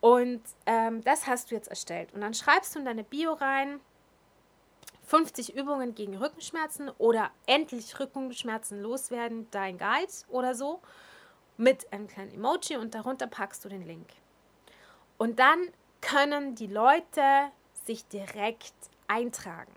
Und 0.00 0.42
ähm, 0.66 1.02
das 1.02 1.26
hast 1.26 1.50
du 1.50 1.54
jetzt 1.54 1.68
erstellt. 1.68 2.12
Und 2.14 2.20
dann 2.20 2.34
schreibst 2.34 2.74
du 2.74 2.78
in 2.78 2.84
deine 2.84 3.04
Bio 3.04 3.32
rein, 3.32 3.80
50 5.06 5.56
Übungen 5.56 5.94
gegen 5.94 6.16
Rückenschmerzen 6.16 6.90
oder 6.98 7.30
endlich 7.46 7.98
Rückenschmerzen 7.98 8.80
loswerden, 8.80 9.48
dein 9.50 9.78
Guide 9.78 10.12
oder 10.28 10.54
so, 10.54 10.80
mit 11.56 11.92
einem 11.92 12.06
kleinen 12.06 12.32
Emoji 12.32 12.76
und 12.76 12.94
darunter 12.94 13.26
packst 13.26 13.64
du 13.64 13.68
den 13.68 13.86
Link. 13.86 14.06
Und 15.16 15.38
dann 15.38 15.72
können 16.00 16.54
die 16.54 16.66
Leute 16.66 17.50
sich 17.86 18.06
direkt 18.06 18.74
eintragen. 19.08 19.72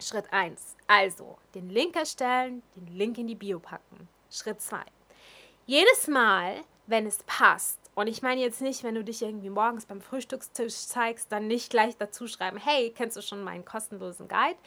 Schritt 0.00 0.32
1. 0.32 0.76
Also 0.88 1.38
den 1.54 1.70
Link 1.70 1.96
erstellen, 1.96 2.62
den 2.74 2.88
Link 2.88 3.18
in 3.18 3.28
die 3.28 3.36
Bio 3.36 3.60
packen. 3.60 4.08
Schritt 4.30 4.60
2. 4.60 4.82
Jedes 5.64 6.08
Mal, 6.08 6.56
wenn 6.86 7.06
es 7.06 7.22
passt. 7.24 7.78
Und 7.94 8.06
ich 8.06 8.22
meine 8.22 8.40
jetzt 8.40 8.62
nicht, 8.62 8.84
wenn 8.84 8.94
du 8.94 9.04
dich 9.04 9.22
irgendwie 9.22 9.50
morgens 9.50 9.86
beim 9.86 10.00
Frühstückstisch 10.00 10.74
zeigst, 10.74 11.30
dann 11.30 11.46
nicht 11.46 11.70
gleich 11.70 11.96
dazu 11.96 12.26
schreiben, 12.26 12.56
hey, 12.56 12.90
kennst 12.96 13.16
du 13.16 13.22
schon 13.22 13.44
meinen 13.44 13.64
kostenlosen 13.64 14.28
Guide? 14.28 14.58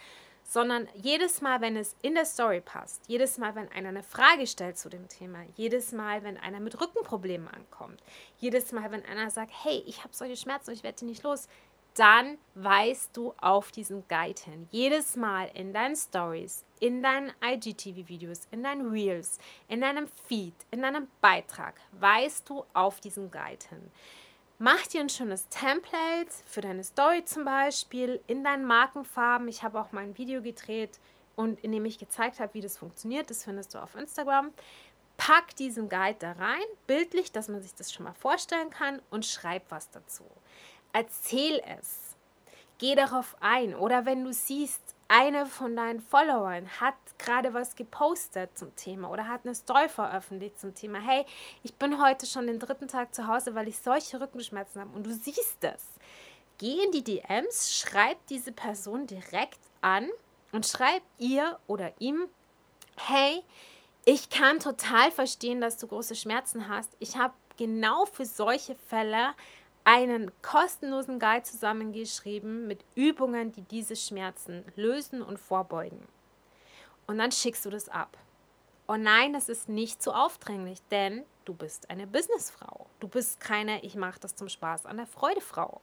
Sondern 0.47 0.87
jedes 0.93 1.41
Mal, 1.41 1.59
wenn 1.61 1.75
es 1.75 1.95
in 2.03 2.13
der 2.13 2.25
Story 2.25 2.61
passt, 2.61 3.01
jedes 3.07 3.39
Mal, 3.39 3.55
wenn 3.55 3.71
einer 3.71 3.89
eine 3.89 4.03
Frage 4.03 4.45
stellt 4.45 4.77
zu 4.77 4.89
dem 4.89 5.07
Thema, 5.07 5.39
jedes 5.55 5.91
Mal, 5.91 6.23
wenn 6.23 6.37
einer 6.37 6.59
mit 6.59 6.79
Rückenproblemen 6.79 7.47
ankommt, 7.47 7.99
jedes 8.37 8.71
Mal, 8.71 8.91
wenn 8.91 9.03
einer 9.05 9.31
sagt, 9.31 9.51
hey, 9.63 9.83
ich 9.87 10.03
habe 10.03 10.13
solche 10.13 10.37
Schmerzen 10.37 10.69
und 10.69 10.75
ich 10.75 10.83
werde 10.83 10.99
die 10.99 11.05
nicht 11.05 11.23
los, 11.23 11.47
dann 11.95 12.37
weist 12.53 13.15
du 13.15 13.33
auf 13.37 13.71
diesen 13.71 14.07
Guide 14.07 14.41
hin. 14.43 14.67
Jedes 14.69 15.15
Mal 15.15 15.49
in 15.53 15.73
deinen 15.73 15.95
Stories, 15.95 16.64
in 16.85 17.01
deinen 17.01 17.31
IGTV-Videos, 17.41 18.47
in 18.51 18.63
deinen 18.63 18.91
Reels, 18.91 19.39
in 19.67 19.81
deinem 19.81 20.07
Feed, 20.27 20.53
in 20.69 20.81
deinem 20.81 21.07
Beitrag, 21.21 21.81
weist 21.93 22.49
du 22.49 22.63
auf 22.73 22.99
diesen 22.99 23.31
Guide 23.31 23.65
hin. 23.69 23.91
Mach 24.59 24.85
dir 24.87 25.01
ein 25.01 25.09
schönes 25.09 25.47
Template 25.49 26.29
für 26.45 26.61
deine 26.61 26.83
Story 26.83 27.25
zum 27.25 27.43
Beispiel 27.43 28.21
in 28.27 28.43
deinen 28.43 28.65
Markenfarben. 28.65 29.47
Ich 29.47 29.63
habe 29.63 29.79
auch 29.79 29.91
mal 29.91 30.03
ein 30.03 30.17
Video 30.17 30.41
gedreht 30.41 30.99
und 31.35 31.59
in 31.61 31.71
dem 31.71 31.85
ich 31.85 31.97
gezeigt 31.97 32.39
habe, 32.39 32.53
wie 32.53 32.61
das 32.61 32.77
funktioniert. 32.77 33.29
Das 33.29 33.43
findest 33.43 33.73
du 33.73 33.79
auf 33.79 33.95
Instagram. 33.95 34.51
Pack 35.17 35.55
diesen 35.55 35.89
Guide 35.89 36.17
da 36.19 36.33
rein, 36.33 36.65
bildlich, 36.87 37.31
dass 37.31 37.47
man 37.47 37.61
sich 37.61 37.73
das 37.73 37.91
schon 37.91 38.03
mal 38.03 38.13
vorstellen 38.13 38.69
kann 38.69 39.01
und 39.09 39.25
schreib 39.25 39.63
was 39.69 39.89
dazu 39.89 40.23
erzähl 40.95 41.61
es. 41.77 42.15
Geh 42.77 42.95
darauf 42.95 43.35
ein. 43.41 43.75
Oder 43.75 44.05
wenn 44.05 44.23
du 44.23 44.31
siehst, 44.31 44.94
eine 45.07 45.45
von 45.45 45.75
deinen 45.75 46.01
Followern 46.01 46.67
hat 46.79 46.95
gerade 47.17 47.53
was 47.53 47.75
gepostet 47.75 48.57
zum 48.57 48.75
Thema 48.75 49.09
oder 49.11 49.27
hat 49.27 49.41
eine 49.43 49.53
Story 49.53 49.87
veröffentlicht 49.87 50.59
zum 50.59 50.73
Thema, 50.73 50.99
hey, 50.99 51.25
ich 51.63 51.75
bin 51.75 52.01
heute 52.01 52.25
schon 52.25 52.47
den 52.47 52.59
dritten 52.59 52.87
Tag 52.87 53.13
zu 53.13 53.27
Hause, 53.27 53.53
weil 53.55 53.67
ich 53.67 53.77
solche 53.77 54.19
Rückenschmerzen 54.19 54.81
habe 54.81 54.95
und 54.95 55.05
du 55.05 55.13
siehst 55.13 55.63
es. 55.63 55.83
Geh 56.57 56.83
in 56.83 56.91
die 56.91 57.03
DMs, 57.03 57.77
schreib 57.77 58.17
diese 58.27 58.51
Person 58.51 59.07
direkt 59.07 59.59
an 59.81 60.09
und 60.51 60.65
schreib 60.65 61.03
ihr 61.19 61.59
oder 61.67 61.93
ihm, 61.99 62.27
hey, 62.97 63.43
ich 64.05 64.29
kann 64.29 64.59
total 64.59 65.11
verstehen, 65.11 65.61
dass 65.61 65.77
du 65.77 65.87
große 65.87 66.15
Schmerzen 66.15 66.69
hast. 66.69 66.91
Ich 66.99 67.17
habe 67.17 67.33
genau 67.57 68.05
für 68.05 68.25
solche 68.25 68.75
Fälle 68.75 69.33
einen 69.85 70.31
kostenlosen 70.41 71.19
Guide 71.19 71.43
zusammengeschrieben 71.43 72.67
mit 72.67 72.83
Übungen, 72.95 73.51
die 73.51 73.61
diese 73.61 73.95
Schmerzen 73.95 74.65
lösen 74.75 75.21
und 75.21 75.39
vorbeugen. 75.39 76.05
Und 77.07 77.19
dann 77.19 77.31
schickst 77.31 77.65
du 77.65 77.69
das 77.69 77.87
ab. 77.87 78.17
Und 78.87 79.03
nein, 79.03 79.31
das 79.33 79.47
ist 79.47 79.69
nicht 79.69 80.01
zu 80.01 80.11
aufdringlich, 80.11 80.79
denn 80.91 81.23
du 81.45 81.53
bist 81.53 81.89
eine 81.89 82.07
Businessfrau. 82.07 82.87
Du 82.99 83.07
bist 83.07 83.39
keine, 83.39 83.83
ich 83.83 83.95
mache 83.95 84.19
das 84.19 84.35
zum 84.35 84.49
Spaß 84.49 84.85
an 84.85 84.97
der 84.97 85.07
Freudefrau. 85.07 85.81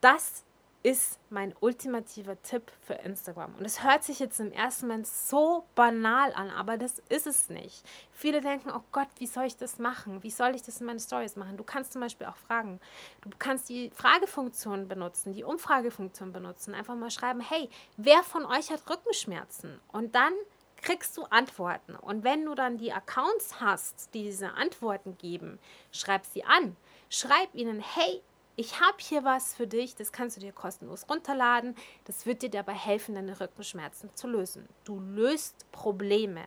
Das 0.00 0.44
ist 0.86 1.18
mein 1.30 1.52
ultimativer 1.58 2.40
Tipp 2.42 2.70
für 2.80 2.94
Instagram. 2.94 3.56
Und 3.56 3.64
es 3.64 3.82
hört 3.82 4.04
sich 4.04 4.20
jetzt 4.20 4.38
im 4.38 4.52
ersten 4.52 4.86
Moment 4.86 5.08
so 5.08 5.64
banal 5.74 6.32
an, 6.32 6.48
aber 6.50 6.76
das 6.76 7.00
ist 7.08 7.26
es 7.26 7.50
nicht. 7.50 7.84
Viele 8.12 8.40
denken, 8.40 8.70
oh 8.70 8.84
Gott, 8.92 9.08
wie 9.18 9.26
soll 9.26 9.46
ich 9.46 9.56
das 9.56 9.80
machen? 9.80 10.22
Wie 10.22 10.30
soll 10.30 10.54
ich 10.54 10.62
das 10.62 10.80
in 10.80 10.86
meinen 10.86 11.00
Stories 11.00 11.34
machen? 11.34 11.56
Du 11.56 11.64
kannst 11.64 11.92
zum 11.92 12.02
Beispiel 12.02 12.28
auch 12.28 12.36
fragen. 12.36 12.78
Du 13.22 13.30
kannst 13.36 13.68
die 13.68 13.90
Fragefunktion 13.90 14.86
benutzen, 14.86 15.32
die 15.32 15.42
Umfragefunktion 15.42 16.32
benutzen. 16.32 16.72
Einfach 16.72 16.94
mal 16.94 17.10
schreiben, 17.10 17.40
hey, 17.40 17.68
wer 17.96 18.22
von 18.22 18.44
euch 18.46 18.70
hat 18.70 18.88
Rückenschmerzen? 18.88 19.80
Und 19.90 20.14
dann 20.14 20.34
kriegst 20.82 21.16
du 21.16 21.24
Antworten. 21.24 21.96
Und 21.96 22.22
wenn 22.22 22.44
du 22.44 22.54
dann 22.54 22.78
die 22.78 22.92
Accounts 22.92 23.60
hast, 23.60 24.14
die 24.14 24.22
diese 24.22 24.52
Antworten 24.52 25.18
geben, 25.18 25.58
schreib 25.90 26.24
sie 26.26 26.44
an. 26.44 26.76
Schreib 27.08 27.52
ihnen, 27.56 27.80
hey, 27.80 28.22
ich 28.56 28.80
habe 28.80 28.96
hier 28.98 29.22
was 29.22 29.54
für 29.54 29.66
dich, 29.66 29.94
das 29.94 30.12
kannst 30.12 30.36
du 30.36 30.40
dir 30.40 30.52
kostenlos 30.52 31.06
runterladen. 31.08 31.76
Das 32.04 32.24
wird 32.24 32.42
dir 32.42 32.50
dabei 32.50 32.72
helfen, 32.72 33.14
deine 33.14 33.38
Rückenschmerzen 33.38 34.10
zu 34.14 34.26
lösen. 34.26 34.66
Du 34.84 34.98
löst 34.98 35.70
Probleme. 35.72 36.44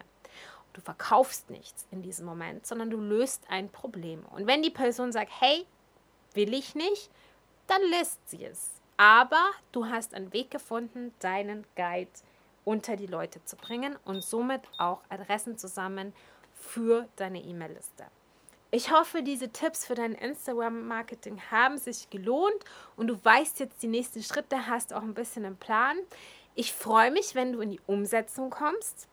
Du 0.73 0.81
verkaufst 0.81 1.49
nichts 1.51 1.87
in 1.91 2.01
diesem 2.01 2.25
Moment, 2.25 2.65
sondern 2.65 2.89
du 2.89 2.99
löst 2.99 3.43
ein 3.49 3.69
Problem. 3.69 4.25
Und 4.31 4.47
wenn 4.47 4.63
die 4.63 4.71
Person 4.71 5.11
sagt, 5.11 5.31
hey, 5.39 5.65
will 6.33 6.53
ich 6.53 6.73
nicht, 6.73 7.11
dann 7.67 7.81
lässt 7.91 8.27
sie 8.27 8.43
es. 8.43 8.71
Aber 8.97 9.51
du 9.71 9.85
hast 9.85 10.13
einen 10.13 10.33
Weg 10.33 10.51
gefunden, 10.51 11.13
deinen 11.19 11.65
Guide 11.75 12.11
unter 12.65 12.95
die 12.95 13.07
Leute 13.07 13.43
zu 13.45 13.55
bringen 13.55 13.95
und 14.03 14.23
somit 14.23 14.61
auch 14.77 15.01
Adressen 15.09 15.57
zusammen 15.57 16.13
für 16.53 17.07
deine 17.15 17.41
E-Mail-Liste. 17.41 18.05
Ich 18.71 18.91
hoffe, 18.91 19.23
diese 19.23 19.49
Tipps 19.49 19.87
für 19.87 19.95
dein 19.95 20.13
Instagram-Marketing 20.13 21.41
haben 21.49 21.79
sich 21.79 22.11
gelohnt 22.11 22.63
und 22.95 23.07
du 23.07 23.17
weißt 23.25 23.59
jetzt 23.59 23.81
die 23.81 23.87
nächsten 23.87 24.21
Schritte, 24.21 24.67
hast 24.67 24.93
auch 24.93 25.01
ein 25.01 25.15
bisschen 25.15 25.43
einen 25.43 25.57
Plan. 25.57 25.97
Ich 26.53 26.71
freue 26.71 27.09
mich, 27.09 27.33
wenn 27.33 27.53
du 27.53 27.61
in 27.61 27.71
die 27.71 27.81
Umsetzung 27.87 28.51
kommst. 28.51 29.07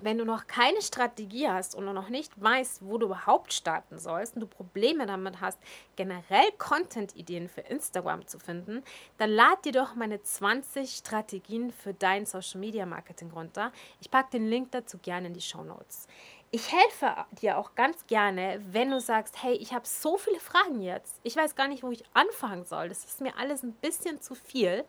Wenn 0.00 0.18
du 0.18 0.24
noch 0.24 0.46
keine 0.48 0.82
Strategie 0.82 1.48
hast 1.48 1.74
und 1.74 1.84
noch 1.86 2.08
nicht 2.08 2.32
weißt, 2.40 2.84
wo 2.84 2.98
du 2.98 3.06
überhaupt 3.06 3.52
starten 3.52 3.98
sollst 3.98 4.34
und 4.34 4.40
du 4.40 4.46
Probleme 4.46 5.06
damit 5.06 5.40
hast, 5.40 5.58
generell 5.96 6.50
Content-Ideen 6.58 7.48
für 7.48 7.62
Instagram 7.62 8.26
zu 8.26 8.38
finden, 8.40 8.82
dann 9.18 9.30
lad 9.30 9.64
dir 9.64 9.72
doch 9.72 9.94
meine 9.94 10.20
20 10.20 10.90
Strategien 10.90 11.70
für 11.70 11.94
dein 11.94 12.26
Social-Media-Marketing 12.26 13.30
runter. 13.30 13.72
Ich 14.00 14.10
packe 14.10 14.30
den 14.32 14.48
Link 14.48 14.72
dazu 14.72 14.98
gerne 14.98 15.28
in 15.28 15.34
die 15.34 15.40
Show 15.40 15.62
Notes. 15.62 16.08
Ich 16.54 16.70
helfe 16.70 17.12
dir 17.42 17.58
auch 17.58 17.74
ganz 17.74 18.06
gerne, 18.06 18.62
wenn 18.70 18.92
du 18.92 19.00
sagst, 19.00 19.42
hey, 19.42 19.54
ich 19.54 19.74
habe 19.74 19.88
so 19.88 20.16
viele 20.16 20.38
Fragen 20.38 20.80
jetzt. 20.80 21.18
Ich 21.24 21.34
weiß 21.34 21.56
gar 21.56 21.66
nicht, 21.66 21.82
wo 21.82 21.90
ich 21.90 22.04
anfangen 22.14 22.64
soll. 22.64 22.88
Das 22.88 23.04
ist 23.04 23.20
mir 23.20 23.36
alles 23.36 23.64
ein 23.64 23.72
bisschen 23.72 24.20
zu 24.20 24.36
viel. 24.36 24.84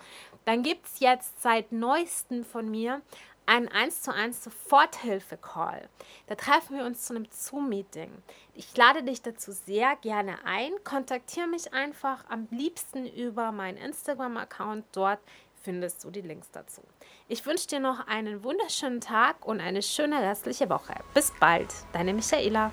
Dann 0.45 0.61
gibt 0.61 0.85
es 0.85 0.99
jetzt 0.99 1.41
seit 1.41 1.71
neuestem 1.71 2.45
von 2.45 2.69
mir 2.69 3.01
einen 3.47 3.67
1 3.67 4.03
zu 4.03 4.13
1 4.13 4.43
Soforthilfe-Call. 4.43 5.89
Da 6.27 6.35
treffen 6.35 6.77
wir 6.77 6.85
uns 6.85 7.07
zu 7.07 7.15
einem 7.15 7.25
Zoom-Meeting. 7.31 8.11
Ich 8.53 8.77
lade 8.77 9.01
dich 9.01 9.23
dazu 9.23 9.51
sehr 9.51 9.95
gerne 9.95 10.45
ein. 10.45 10.71
Kontaktiere 10.83 11.47
mich 11.47 11.73
einfach 11.73 12.25
am 12.29 12.47
liebsten 12.51 13.07
über 13.07 13.51
meinen 13.51 13.79
Instagram-Account. 13.79 14.85
Dort 14.91 15.19
findest 15.65 16.03
du 16.03 16.11
die 16.11 16.21
Links 16.21 16.51
dazu. 16.51 16.81
Ich 17.27 17.45
wünsche 17.45 17.67
dir 17.67 17.79
noch 17.79 18.07
einen 18.07 18.43
wunderschönen 18.43 19.01
Tag 19.01 19.45
und 19.45 19.59
eine 19.59 19.81
schöne 19.81 20.21
restliche 20.21 20.69
Woche. 20.69 20.93
Bis 21.13 21.33
bald, 21.39 21.73
deine 21.91 22.13
Michaela. 22.13 22.71